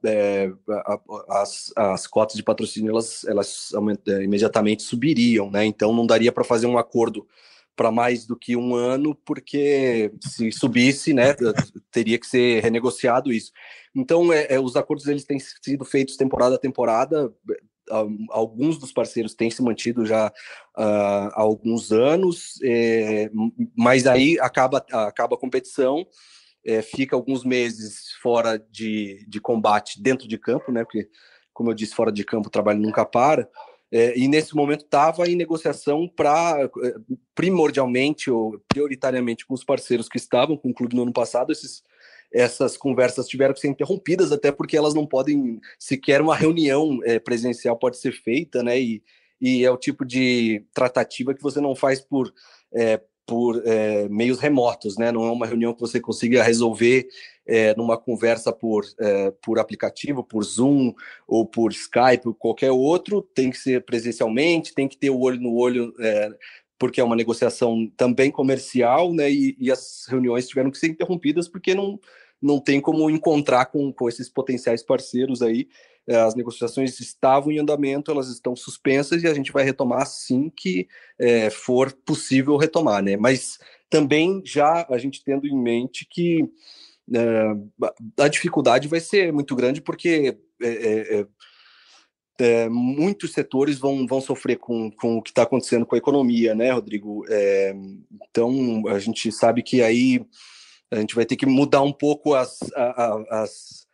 [0.06, 0.52] é,
[1.30, 3.72] as, as cotas de patrocínio elas, elas
[4.08, 5.66] é, imediatamente subiriam, né?
[5.66, 7.26] Então não daria para fazer um acordo
[7.76, 11.34] para mais do que um ano, porque se subisse, né,
[11.90, 13.52] teria que ser renegociado isso.
[13.96, 17.34] Então, é, é, os acordos eles têm sido feitos temporada a temporada,
[18.30, 20.82] alguns dos parceiros têm se mantido já uh,
[21.34, 23.30] há alguns anos, é,
[23.76, 26.06] mas aí acaba, acaba a competição,
[26.66, 30.84] é, fica alguns meses fora de, de combate dentro de campo, né?
[30.84, 31.10] Porque,
[31.54, 33.50] como eu disse, fora de campo o trabalho nunca para.
[33.92, 36.96] é, e nesse momento estava em negociação para, é,
[37.36, 41.84] primordialmente ou prioritariamente com os parceiros que estavam com o clube no ano passado, esses,
[42.34, 47.20] essas conversas tiveram que ser interrompidas, até porque elas não podem, sequer uma reunião é,
[47.20, 48.80] presencial pode ser feita, né?
[48.80, 49.04] E,
[49.40, 52.34] e é o tipo de tratativa que você não faz por,
[52.74, 55.12] é, por é, meios remotos, né?
[55.12, 57.08] Não é uma reunião que você consiga resolver
[57.46, 58.86] é, numa conversa por,
[59.42, 60.94] por aplicativo, por Zoom
[61.28, 65.42] ou por Skype ou qualquer outro, tem que ser presencialmente, tem que ter o olho
[65.42, 65.94] no olho,
[66.82, 69.30] porque é uma negociação também comercial, né?
[69.30, 72.00] E, e, as reuniões tiveram que ser interrompidas porque não,
[72.42, 75.68] não tem como encontrar com, com esses potenciais parceiros aí.
[76.08, 80.50] É, as negociações estavam em andamento, elas estão suspensas e a gente vai retomar assim
[80.50, 80.88] que
[81.20, 83.16] é, for possível retomar, né?
[83.16, 86.50] Mas também já a gente tendo em mente que
[87.14, 91.28] é, a dificuldade vai ser muito grande porque é, é, é,
[92.40, 96.56] é muitos setores vão, vão sofrer com, com o que está acontecendo com a economia,
[96.56, 97.24] né, Rodrigo?
[97.30, 97.76] É,
[98.28, 100.26] então, a gente sabe que aí
[100.92, 102.60] a gente vai ter que mudar um pouco as,
[103.30, 103.88] as,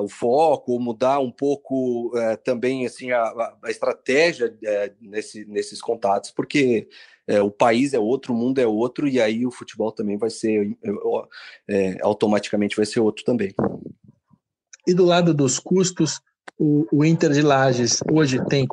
[0.00, 2.12] o foco, mudar um pouco
[2.44, 4.54] também assim, a, a estratégia
[5.00, 6.88] nesse, nesses contatos, porque
[7.26, 10.30] é, o país é outro, o mundo é outro, e aí o futebol também vai
[10.30, 10.76] ser,
[11.68, 13.54] é, automaticamente vai ser outro também.
[14.86, 16.20] E do lado dos custos,
[16.58, 18.66] o, o Inter de Lages hoje tem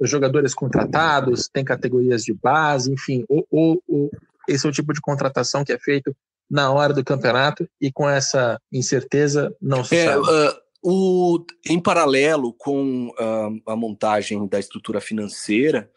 [0.00, 4.10] jogadores contratados, tem categorias de base, enfim, ou, ou, ou,
[4.48, 6.14] esse é o tipo de contratação que é feito
[6.52, 10.20] na hora do campeonato e com essa incerteza não se é, sabe.
[10.20, 15.90] Uh, o, em paralelo com uh, a montagem da estrutura financeira,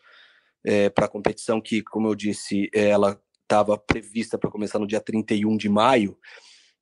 [0.64, 5.01] é, para a competição, que, como eu disse, ela estava prevista para começar no dia
[5.01, 6.18] 31 de maio,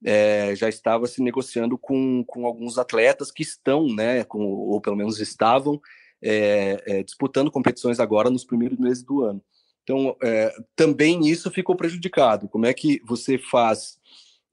[0.06, 4.96] é, já estava se negociando com, com alguns atletas que estão, né, com, ou pelo
[4.96, 5.82] menos estavam,
[6.22, 9.44] é, é, disputando competições agora nos primeiros meses do ano.
[9.84, 12.48] Então, é, também isso ficou prejudicado.
[12.48, 14.00] Como é que você faz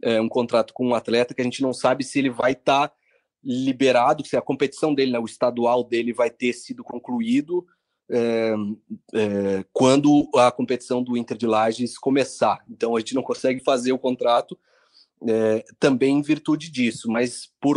[0.03, 2.89] é, um contrato com um atleta que a gente não sabe se ele vai estar
[2.89, 2.95] tá
[3.43, 7.65] liberado, se a competição dele, né, o estadual dele vai ter sido concluído
[8.11, 8.55] é,
[9.15, 12.63] é, quando a competição do Inter de Lages começar.
[12.69, 14.59] Então a gente não consegue fazer o contrato
[15.27, 17.77] é, também em virtude disso, mas por,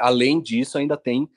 [0.00, 1.28] além disso ainda tem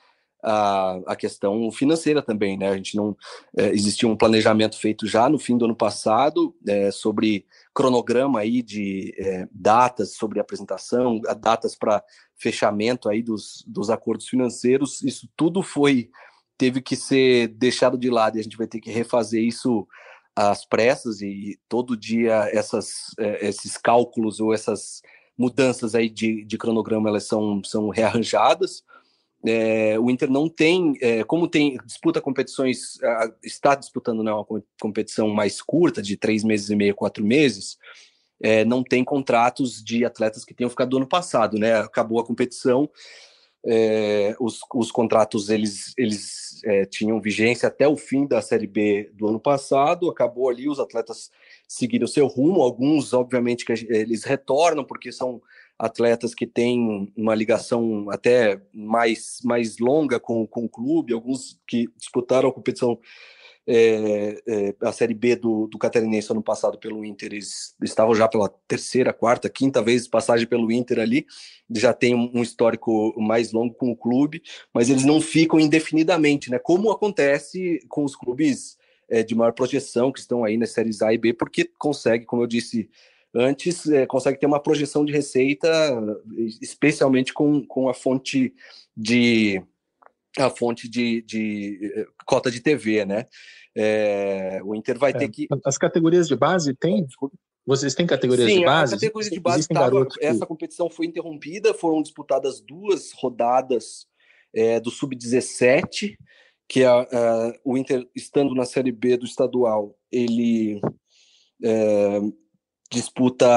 [0.43, 2.69] a, a questão financeira também, né?
[2.69, 3.15] A gente não
[3.57, 6.55] existia um planejamento feito já no fim do ano passado
[6.91, 9.13] sobre cronograma aí de
[9.51, 12.03] datas sobre apresentação, datas para
[12.35, 15.01] fechamento aí dos, dos acordos financeiros.
[15.03, 16.09] Isso tudo foi
[16.61, 19.87] teve que ser deixado de lado e a gente vai ter que refazer isso
[20.35, 25.01] às pressas e todo dia essas, é, esses cálculos ou essas
[25.35, 28.83] mudanças aí de, de cronograma elas são, são rearranjadas.
[29.45, 32.99] É, o Inter não tem, é, como tem disputa competições,
[33.43, 34.45] está disputando né, uma
[34.79, 37.77] competição mais curta, de três meses e meio, quatro meses,
[38.41, 41.75] é, não tem contratos de atletas que tenham ficado do ano passado, né?
[41.75, 42.89] Acabou a competição,
[43.63, 49.11] é, os, os contratos eles, eles é, tinham vigência até o fim da Série B
[49.13, 51.29] do ano passado, acabou ali, os atletas
[51.67, 55.41] seguiram seu rumo, alguns, obviamente, que eles retornam, porque são
[55.81, 61.89] atletas que têm uma ligação até mais, mais longa com, com o clube, alguns que
[61.97, 62.99] disputaram a competição
[63.65, 68.27] é, é, a Série B do, do Catarinense ano passado pelo Inter, eles estavam já
[68.27, 71.25] pela terceira, quarta, quinta vez passagem pelo Inter ali,
[71.75, 76.59] já tem um histórico mais longo com o clube, mas eles não ficam indefinidamente, né?
[76.59, 78.77] Como acontece com os clubes
[79.09, 82.43] é, de maior projeção que estão aí nas séries A e B, porque consegue, como
[82.43, 82.89] eu disse
[83.33, 85.69] antes, é, consegue ter uma projeção de receita,
[86.61, 88.53] especialmente com, com a fonte
[88.95, 89.61] de
[90.39, 93.25] a fonte de, de eh, cota de TV, né?
[93.75, 95.47] É, o Inter vai é, ter que.
[95.65, 97.05] As categorias de base tem?
[97.65, 98.91] Vocês têm categorias Sim, de base?
[98.91, 104.07] Sim, categorias de base tava, essa competição foi interrompida, foram disputadas duas rodadas
[104.53, 106.15] é, do Sub-17,
[106.67, 110.81] que a, a, o Inter, estando na Série B do estadual, ele
[111.63, 112.19] é,
[112.91, 113.47] disputa,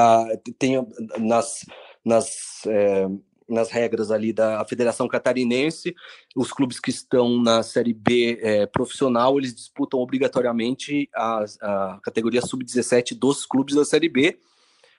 [0.58, 0.74] tem
[1.18, 1.64] nas,
[2.04, 3.08] nas é,
[3.48, 5.94] nas regras ali da Federação Catarinense,
[6.34, 12.40] os clubes que estão na Série B é, profissional, eles disputam obrigatoriamente a, a categoria
[12.40, 14.38] sub-17 dos clubes da Série B.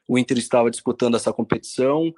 [0.07, 2.13] O Inter estava disputando essa competição,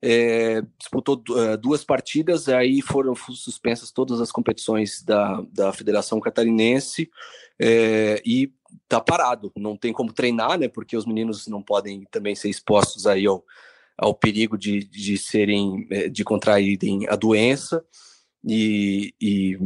[0.00, 7.10] é, disputou é, duas partidas, aí foram suspensas todas as competições da, da Federação Catarinense
[7.58, 8.52] é, e
[8.88, 10.68] tá parado, não tem como treinar, né?
[10.68, 13.44] Porque os meninos não podem também ser expostos aí ao,
[13.96, 17.84] ao perigo de, de serem, eh, de contraírem a doença,
[18.46, 19.58] e, e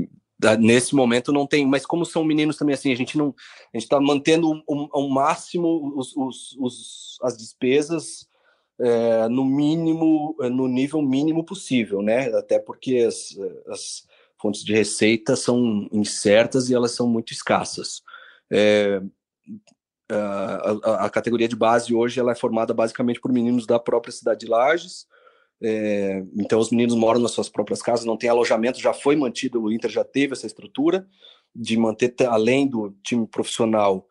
[0.58, 3.34] nesse momento não tem, mas como são meninos também assim, a gente não,
[3.74, 8.28] a gente está mantendo ao máximo os, os, os, as despesas
[8.78, 12.28] é, no mínimo, no nível mínimo possível, né?
[12.36, 13.36] Até porque as,
[13.66, 14.06] as
[14.40, 18.02] fontes de receita são incertas e elas são muito escassas.
[18.50, 19.00] É,
[20.10, 24.40] a, a, categoria de base hoje ela é formada basicamente por meninos da própria cidade
[24.40, 25.06] de Lages,
[25.60, 29.62] é, então, os meninos moram nas suas próprias casas, não tem alojamento, já foi mantido,
[29.62, 31.06] o Inter já teve essa estrutura
[31.54, 34.06] de manter, além do time profissional,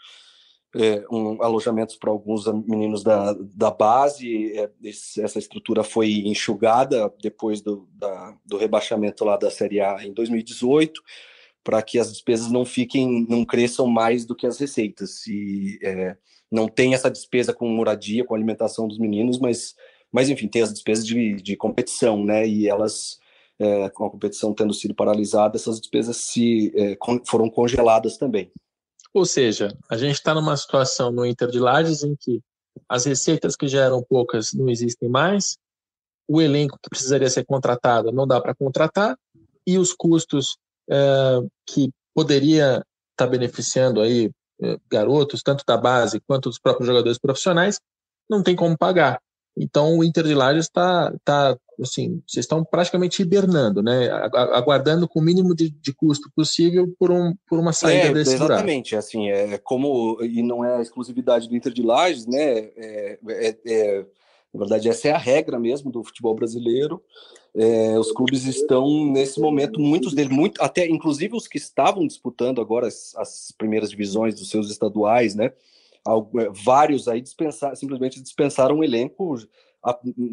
[0.76, 4.52] é, um, alojamentos para alguns meninos da, da base.
[4.58, 10.06] É, esse, essa estrutura foi enxugada depois do, da, do rebaixamento lá da Série A
[10.06, 11.02] em 2018,
[11.68, 15.28] para que as despesas não fiquem, não cresçam mais do que as receitas.
[15.28, 16.16] E é,
[16.50, 19.76] não tem essa despesa com moradia, com alimentação dos meninos, mas
[20.10, 22.48] mas, enfim, tem as despesas de, de competição, né?
[22.48, 23.20] E elas,
[23.60, 28.50] é, com a competição tendo sido paralisada, essas despesas se é, foram congeladas também.
[29.14, 32.42] Ou seja, a gente está numa situação no Inter de Lages em que
[32.88, 35.58] as receitas que já eram poucas não existem mais,
[36.26, 39.18] o elenco que precisaria ser contratado não dá para contratar,
[39.66, 40.58] e os custos
[40.90, 44.30] é, que poderia estar tá beneficiando aí
[44.62, 47.80] é, garotos, tanto da base quanto dos próprios jogadores profissionais,
[48.30, 49.22] não tem como pagar.
[49.58, 54.10] Então o Inter de Lages está, tá, assim, vocês estão praticamente hibernando, né?
[54.54, 58.36] Aguardando com o mínimo de, de custo possível por, um, por uma saída é, desse
[58.36, 59.08] Exatamente, buraco.
[59.08, 62.70] assim, é como e não é a exclusividade do Inter de Lages, né?
[62.76, 64.06] É, é, é,
[64.54, 67.02] na verdade, essa é a regra mesmo do futebol brasileiro.
[67.60, 72.62] É, os clubes estão nesse momento, muitos deles, muito, até inclusive os que estavam disputando
[72.62, 75.52] agora as, as primeiras divisões dos seus estaduais, né?
[76.08, 79.36] É, vários aí dispensar, simplesmente dispensaram o elenco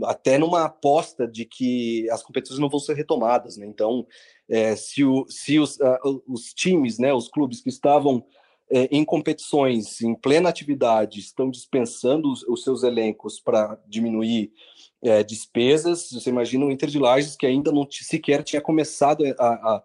[0.05, 3.67] até numa aposta de que as competições não vão ser retomadas, né?
[3.67, 4.07] Então,
[4.49, 8.25] é, se, o, se os, uh, os, times, né, os clubes que estavam
[8.71, 14.53] é, em competições em plena atividade estão dispensando os, os seus elencos para diminuir
[15.05, 19.47] é, despesas, você imagina o Inter de Lages que ainda não sequer tinha começado a,
[19.47, 19.83] a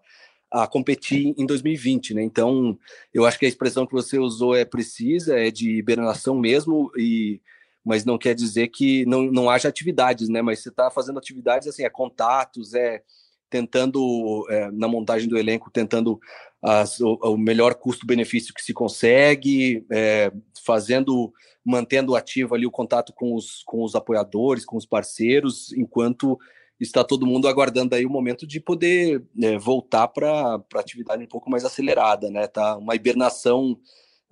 [0.50, 2.22] a competir em 2020, né?
[2.22, 2.76] Então,
[3.14, 7.40] eu acho que a expressão que você usou é precisa, é de hibernação mesmo, e
[7.82, 10.42] mas não quer dizer que não, não haja atividades, né?
[10.42, 13.02] Mas você está fazendo atividades assim, é contatos, é
[13.50, 16.18] tentando é, na montagem do elenco, tentando
[16.62, 20.32] as, o, o, melhor custo-benefício que se consegue, é,
[20.64, 21.32] fazendo,
[21.64, 26.38] mantendo ativo ali o contato com os, com os apoiadores, com os parceiros, enquanto
[26.78, 31.28] está todo mundo aguardando aí o momento de poder é, voltar para a atividade um
[31.28, 32.46] pouco mais acelerada, né?
[32.46, 33.78] Tá uma hibernação,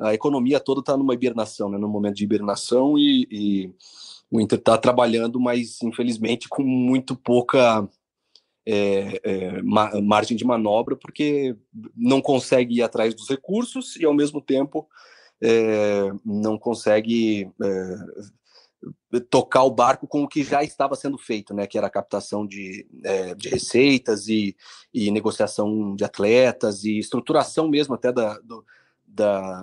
[0.01, 1.77] a economia toda está numa hibernação, né?
[1.77, 3.75] No momento de hibernação e, e
[4.31, 7.87] o Inter está trabalhando, mas infelizmente com muito pouca
[8.71, 11.57] é, é, ma margem de manobra, porque
[11.97, 14.87] não consegue ir atrás dos recursos e ao mesmo tempo
[15.41, 21.67] é, não consegue é, tocar o barco com o que já estava sendo feito, né,
[21.67, 24.55] que era a captação de, é, de receitas e,
[24.93, 28.63] e, negociação de atletas e estruturação mesmo até da, do,
[29.07, 29.63] da,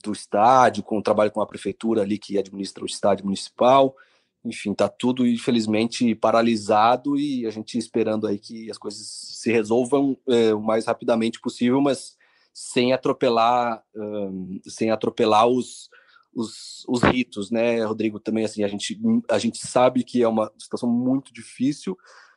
[0.00, 3.96] do estádio, com o trabalho com a prefeitura ali que administra o estádio municipal.
[4.44, 10.16] Enfim, está tudo infelizmente paralisado e a gente esperando aí que as coisas se resolvam
[10.28, 12.16] é, o mais rapidamente possível, mas
[12.52, 15.88] sem atropelar, um, sem atropelar os,
[16.34, 18.20] os, os ritos, né, Rodrigo?
[18.20, 21.96] Também assim, a gente, a gente sabe que é uma situação muito difícil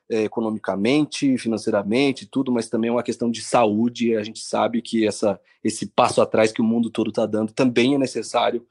[0.10, 4.16] é, economicamente, financeiramente, tudo, mas também é uma questão de saúde.
[4.16, 7.95] A gente sabe que essa, esse passo atrás que o mundo todo está dando também
[7.95, 8.66] é necessário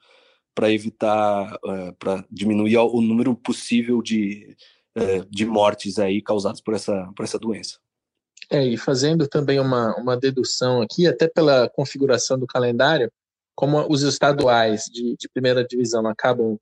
[0.57, 4.57] para evitar, uh, para diminuir o número possível de,
[4.97, 7.77] uh, de mortes aí causadas por essa, por essa doença.
[8.49, 13.11] É, e fazendo também uma, uma dedução aqui, até pela configuração do calendário,
[13.53, 16.57] como os estaduais de, de primeira divisão acabam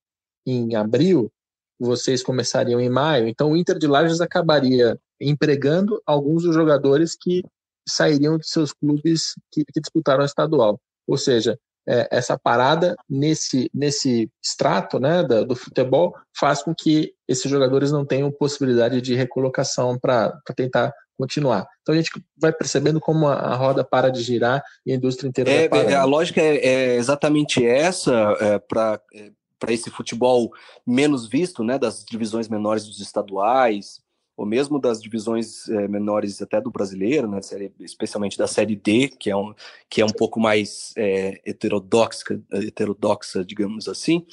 [0.46, 1.32] em abril,
[1.80, 7.42] vocês começariam em maio, então o Inter de Lages acabaria empregando alguns dos jogadores que
[7.88, 10.82] sairiam de seus clubes que, que disputaram o estadual.
[11.08, 11.58] Ou seja,
[11.88, 17.92] é, essa parada nesse, nesse extrato né, da, do futebol faz com que esses jogadores
[17.92, 21.66] não tenham possibilidade de recolocação para tentar continuar.
[21.82, 25.30] Então a gente vai percebendo como a, a roda para de girar e a indústria
[25.30, 30.52] inteira é, vai A lógica é, é exatamente essa é, para é, para esse futebol
[30.86, 34.02] menos visto, né, das divisões menores dos estaduais,
[34.38, 37.40] ou mesmo das divisões é, menores até do brasileiro, né,
[37.80, 39.54] especialmente da série D, que é um,
[39.90, 44.26] que é um pouco mais é, heterodoxa, heterodoxa, digamos assim.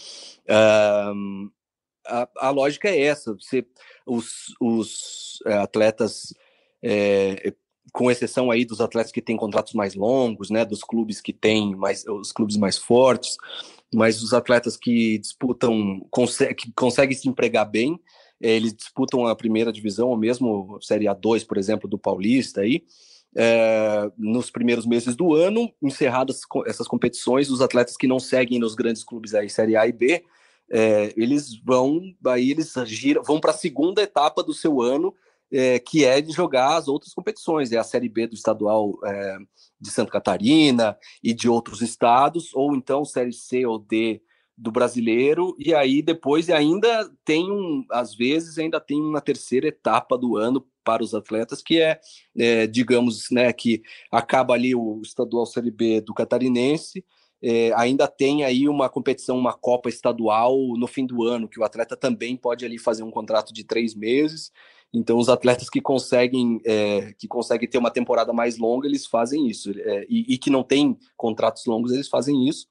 [1.15, 1.51] Um,
[2.07, 3.65] a, a, lógica é essa: você,
[4.05, 6.35] os, os é, atletas
[6.83, 7.55] é,
[7.93, 11.77] com exceção aí dos atletas que têm contratos mais longos, né, dos clubes que têm
[11.77, 13.37] mais os clubes mais fortes,
[13.95, 18.01] mas os atletas que disputam, consegue, que conseguem se empregar bem,
[18.51, 22.85] eles disputam a primeira divisão, ou mesmo Série A2, por exemplo, do Paulista aí,
[23.37, 28.75] é, nos primeiros meses do ano, encerradas essas competições, os atletas que não seguem nos
[28.75, 30.25] grandes clubes aí, Série A e B,
[30.71, 35.15] é, eles vão, aí eles giram, vão para a segunda etapa do seu ano,
[35.51, 39.39] é, que é de jogar as outras competições, é a Série B do estadual é,
[39.81, 44.23] de Santa Catarina e de outros estados, ou então Série C ou D
[44.57, 50.17] do brasileiro, e aí depois ainda tem um, às vezes ainda tem uma terceira etapa
[50.17, 52.01] do ano para os atletas, que é,
[52.37, 57.05] é digamos, né, que acaba ali o estadual Série B do catarinense,
[57.43, 61.65] é, ainda tem aí uma competição, uma Copa estadual no fim do ano, que o
[61.65, 64.53] atleta também pode ali fazer um contrato de três meses.
[64.95, 69.49] Então, os atletas que conseguem é, que conseguem ter uma temporada mais longa, eles fazem
[69.49, 69.73] isso.
[69.75, 72.69] É, e, e, que não tem contratos longos, eles fazem isso.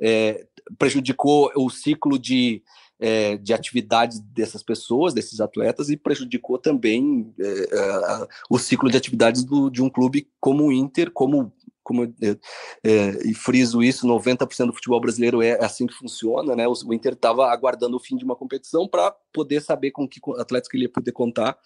[0.00, 0.46] É,
[0.78, 2.62] prejudicou o ciclo de,
[2.98, 9.44] é, de atividades dessas pessoas, desses atletas, e prejudicou também é, o ciclo de atividades
[9.44, 12.38] do, de um clube como o Inter, como como eu,
[12.84, 16.68] é, e friso isso, 90% do futebol brasileiro é assim que funciona, né?
[16.68, 20.20] O, o Inter estava aguardando o fim de uma competição para poder saber com que
[20.38, 21.58] atletas que ele ia poder contar,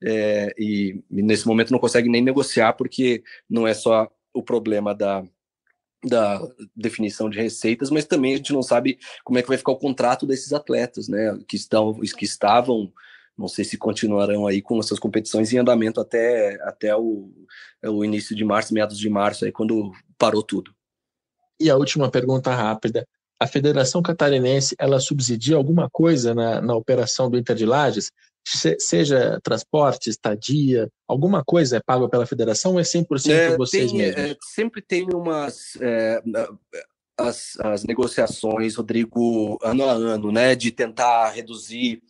[0.00, 4.94] é, e, e, nesse momento não consegue nem negociar, porque não é só o problema
[4.94, 5.24] da,
[6.04, 6.40] da
[6.74, 9.78] definição de receitas, mas também a gente não sabe como é que vai ficar o
[9.78, 11.38] contrato desses atletas, né?
[11.46, 12.92] Que, estão, que estavam
[13.36, 17.30] não sei se continuarão aí com essas competições em andamento até, até o,
[17.82, 20.74] o início de março, meados de março, aí quando parou tudo.
[21.58, 23.06] E a última pergunta rápida.
[23.40, 28.12] A Federação Catarinense, ela subsidia alguma coisa na, na operação do Inter de Lages?
[28.44, 33.90] Se, seja transporte, estadia, alguma coisa é paga pela federação ou é 100% é, vocês
[33.90, 34.30] tem, mesmos?
[34.30, 35.76] É, sempre tem umas...
[35.80, 36.20] É,
[37.16, 42.02] as, as negociações, Rodrigo, ano a ano, né, de tentar reduzir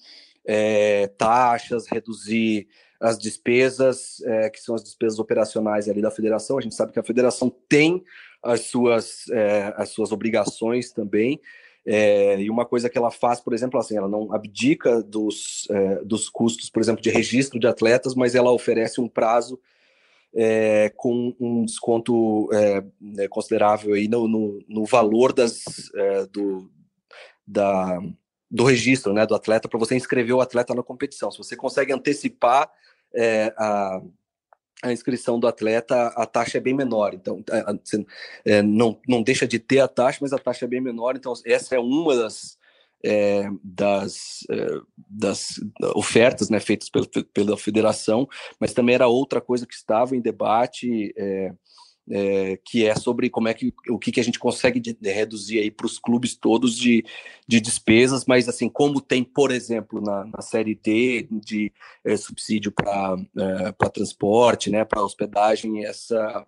[0.44, 2.68] é, taxas, reduzir
[3.00, 6.56] as despesas, é, que são as despesas operacionais ali da federação.
[6.56, 8.02] A gente sabe que a federação tem
[8.42, 11.40] as suas, é, as suas obrigações também.
[11.84, 16.04] É, e uma coisa que ela faz, por exemplo, assim, ela não abdica dos, é,
[16.04, 19.58] dos custos, por exemplo, de registro de atletas, mas ela oferece um prazo
[20.34, 25.62] é, com um desconto é, né, considerável aí no, no, no valor das,
[25.94, 26.70] é, do,
[27.46, 27.98] da,
[28.50, 31.30] do registro né, do atleta para você inscrever o atleta na competição.
[31.30, 32.70] Se você consegue antecipar
[33.14, 34.00] é, a,
[34.82, 37.14] a inscrição do atleta, a taxa é bem menor.
[37.14, 37.42] Então,
[37.84, 38.04] você,
[38.44, 41.14] é, não, não deixa de ter a taxa, mas a taxa é bem menor.
[41.16, 42.58] Então, essa é uma das,
[43.04, 44.66] é, das, é,
[45.08, 45.60] das
[45.94, 48.28] ofertas né, feitas pela, pela federação,
[48.58, 51.14] mas também era outra coisa que estava em debate.
[51.16, 51.52] É,
[52.10, 55.10] é, que é sobre como é que o que, que a gente consegue de, de
[55.10, 57.04] reduzir aí para os clubes todos de,
[57.46, 61.72] de despesas, mas assim como tem, por exemplo, na, na série D de
[62.04, 66.46] é, subsídio para é, para transporte, né, para hospedagem, essa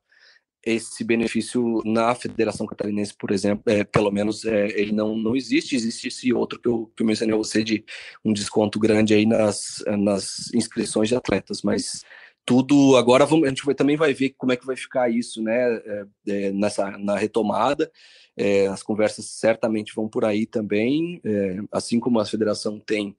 [0.67, 5.77] esse benefício na Federação Catarinense, por exemplo, é, pelo menos é, ele não, não existe,
[5.77, 7.85] existe esse outro que eu, que eu mencionei a você de
[8.25, 12.03] um desconto grande aí nas, nas inscrições de atletas, mas
[12.47, 15.43] tudo agora vamos, a gente vai, também vai ver como é que vai ficar isso
[15.43, 17.91] né é, é, nessa na retomada.
[18.37, 23.17] É, as conversas certamente vão por aí também é, assim como a federação tem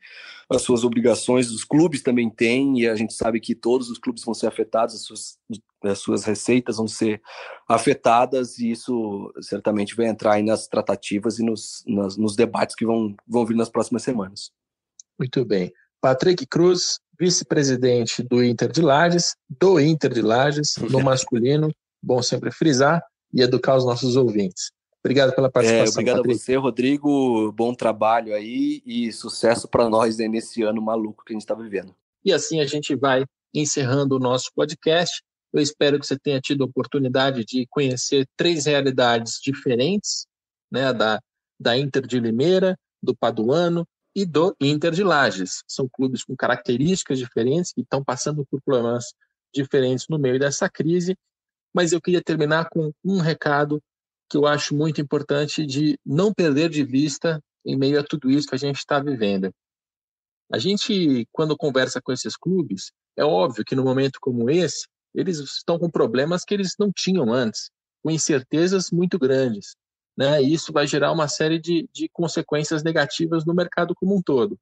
[0.49, 4.25] as suas obrigações os clubes também têm e a gente sabe que todos os clubes
[4.25, 5.39] vão ser afetados as suas,
[5.81, 7.21] as suas receitas vão ser
[7.65, 12.85] afetadas e isso certamente vai entrar aí nas tratativas e nos, nas, nos debates que
[12.85, 14.51] vão, vão vir nas próximas semanas.
[15.17, 15.71] Muito bem.
[16.01, 22.51] Patrick Cruz vice-presidente do Inter de Lages, do Inter de Lages, no masculino, bom sempre
[22.51, 23.03] frisar
[23.33, 24.71] e educar os nossos ouvintes.
[25.03, 25.85] Obrigado pela participação.
[25.85, 26.35] É, obrigado Patrick.
[26.35, 27.51] a você, Rodrigo.
[27.51, 31.95] Bom trabalho aí e sucesso para nós nesse ano maluco que a gente está vivendo.
[32.23, 35.21] E assim a gente vai encerrando o nosso podcast.
[35.53, 40.25] Eu espero que você tenha tido a oportunidade de conhecer três realidades diferentes,
[40.71, 41.19] né, da,
[41.59, 45.63] da Inter de Limeira, do Paduano e do Inter de Lages.
[45.67, 49.13] São clubes com características diferentes que estão passando por problemas
[49.53, 51.17] diferentes no meio dessa crise,
[51.73, 53.81] mas eu queria terminar com um recado
[54.29, 58.47] que eu acho muito importante de não perder de vista em meio a tudo isso
[58.47, 59.51] que a gente está vivendo.
[60.51, 65.39] A gente, quando conversa com esses clubes, é óbvio que no momento como esse, eles
[65.39, 67.69] estão com problemas que eles não tinham antes,
[68.03, 69.75] com incertezas muito grandes
[70.17, 70.41] né?
[70.41, 74.57] E isso vai gerar uma série de, de consequências negativas no mercado como um todo.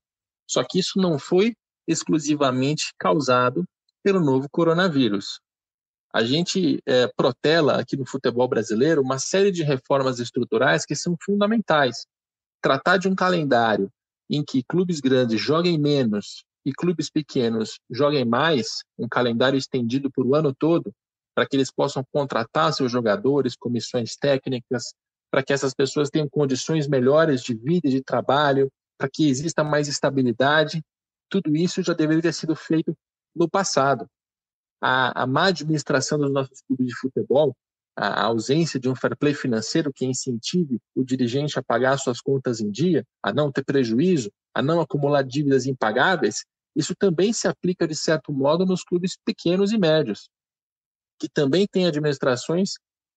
[0.48, 1.56] Só que isso não foi
[1.88, 3.64] exclusivamente causado
[4.04, 5.40] pelo novo coronavírus.
[6.14, 11.16] a gente é, protela aqui no futebol brasileiro uma série de reformas estruturais que são
[11.24, 12.06] fundamentais.
[12.62, 13.90] Tratar de um calendário
[14.30, 20.26] em que clubes grandes joguem menos e clubes pequenos joguem mais, um calendário estendido por
[20.26, 20.94] o ano todo,
[21.36, 24.94] para que eles possam contratar seus jogadores, comissões técnicas,
[25.34, 29.88] para que essas pessoas tenham condições melhores de vida de trabalho, para que exista mais
[29.88, 30.80] estabilidade.
[31.28, 32.96] Tudo isso já deveria ter sido feito
[33.36, 34.06] no passado
[34.80, 37.58] a, a má administração dos nossos clubes de futebol,
[37.96, 42.22] a, a ausência de um fair play financeiro que incentive o dirigente a pagar suas
[42.22, 47.48] contas em dia, a não ter prejuízo, a não acumular dívidas impagáveis, isso também se
[47.48, 50.30] aplica, de certo modo, nos clubes pequenos e médios,
[51.18, 52.74] que também têm administrações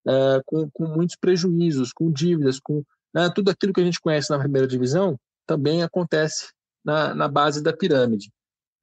[0.06, 4.30] uh, com, com, muitos prejuízos, com dívidas, com uh, tudo aquilo que a gente conhece
[4.30, 6.50] na primeira divisão, também acontece
[6.84, 8.30] na, na base da pirâmide.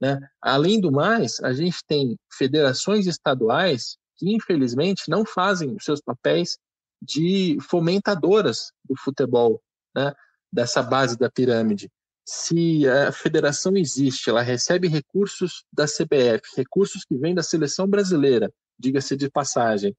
[0.02, 0.20] Né?
[0.42, 6.58] Além do mais, a gente tem federações estaduais que, infelizmente, não fazem os seus papéis
[7.02, 9.62] de fomentadoras do futebol,
[9.96, 10.14] né?
[10.52, 11.90] dessa base da pirâmide.
[12.26, 18.50] Se a federação existe, ela recebe recursos da CBF, recursos que vêm da seleção brasileira,
[18.80, 19.94] diga-se de passagem,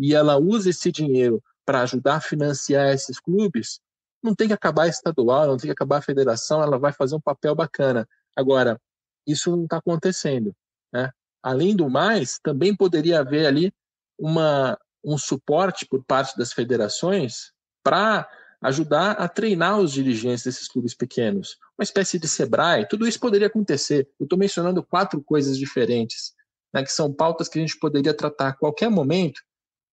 [0.00, 3.80] e ela usa esse dinheiro para ajudar a financiar esses clubes,
[4.22, 7.20] não tem que acabar estadual, não tem que acabar a federação, ela vai fazer um
[7.20, 8.08] papel bacana.
[8.36, 8.80] Agora,
[9.26, 10.54] isso não está acontecendo.
[10.92, 11.10] Né?
[11.42, 13.72] Além do mais, também poderia haver ali
[14.18, 18.28] uma, um suporte por parte das federações para
[18.62, 21.56] ajudar a treinar os dirigentes desses clubes pequenos.
[21.78, 24.08] Uma espécie de SEBRAE, tudo isso poderia acontecer.
[24.18, 26.34] Eu estou mencionando quatro coisas diferentes,
[26.72, 29.40] né, que são pautas que a gente poderia tratar a qualquer momento,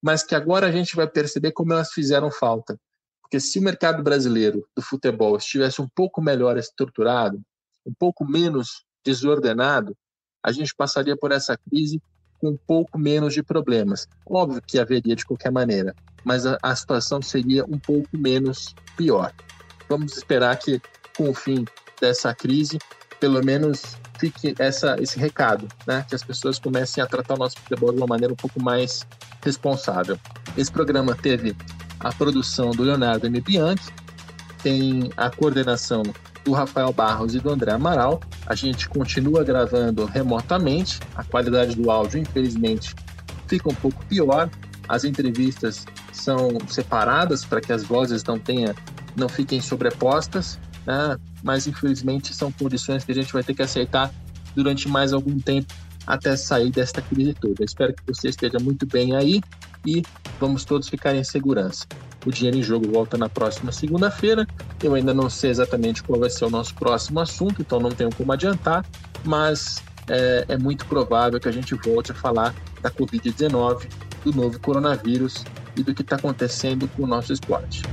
[0.02, 2.80] mas que agora a gente vai perceber como elas fizeram falta.
[3.22, 7.42] Porque se o mercado brasileiro do futebol estivesse um pouco melhor estruturado,
[7.86, 9.96] um pouco menos desordenado,
[10.44, 12.02] a gente passaria por essa crise
[12.40, 14.08] com um pouco menos de problemas.
[14.26, 15.94] Óbvio que haveria de qualquer maneira,
[16.24, 19.34] mas a, a situação seria um pouco menos pior.
[19.90, 20.82] Vamos esperar que,
[21.16, 21.66] com o fim
[22.00, 22.78] dessa crise,
[23.20, 26.06] pelo menos fique essa, esse recado, né?
[26.08, 29.06] que as pessoas comecem a tratar o nosso futebol de uma maneira um pouco mais
[29.44, 30.20] responsável.
[30.58, 31.56] Esse programa teve
[32.00, 33.42] a produção do Leonardo M.
[33.42, 33.92] Bianchi,
[34.62, 36.04] tem a coordenação
[36.44, 38.22] do Rafael Barros e do André Amaral.
[38.46, 42.96] A gente continua gravando remotamente, a qualidade do áudio, infelizmente,
[43.48, 44.50] fica um pouco pior.
[44.88, 48.74] As entrevistas são separadas para que as vozes não tenha,
[49.16, 51.18] não fiquem sobrepostas, né?
[51.44, 54.12] mas infelizmente são condições que a gente vai ter que aceitar
[54.56, 55.74] durante mais algum tempo
[56.08, 57.64] até sair desta crise toda.
[57.64, 59.42] espero que você esteja muito bem aí
[59.86, 60.02] e
[60.40, 61.86] vamos todos ficar em segurança.
[62.26, 64.48] O Dinheiro em Jogo volta na próxima segunda-feira.
[64.82, 68.10] Eu ainda não sei exatamente qual vai ser o nosso próximo assunto, então não tenho
[68.16, 68.86] como adiantar,
[69.24, 73.88] mas é, é muito provável que a gente volte a falar da Covid-19,
[74.24, 75.44] do novo coronavírus
[75.76, 77.84] e do que está acontecendo com o nosso esporte.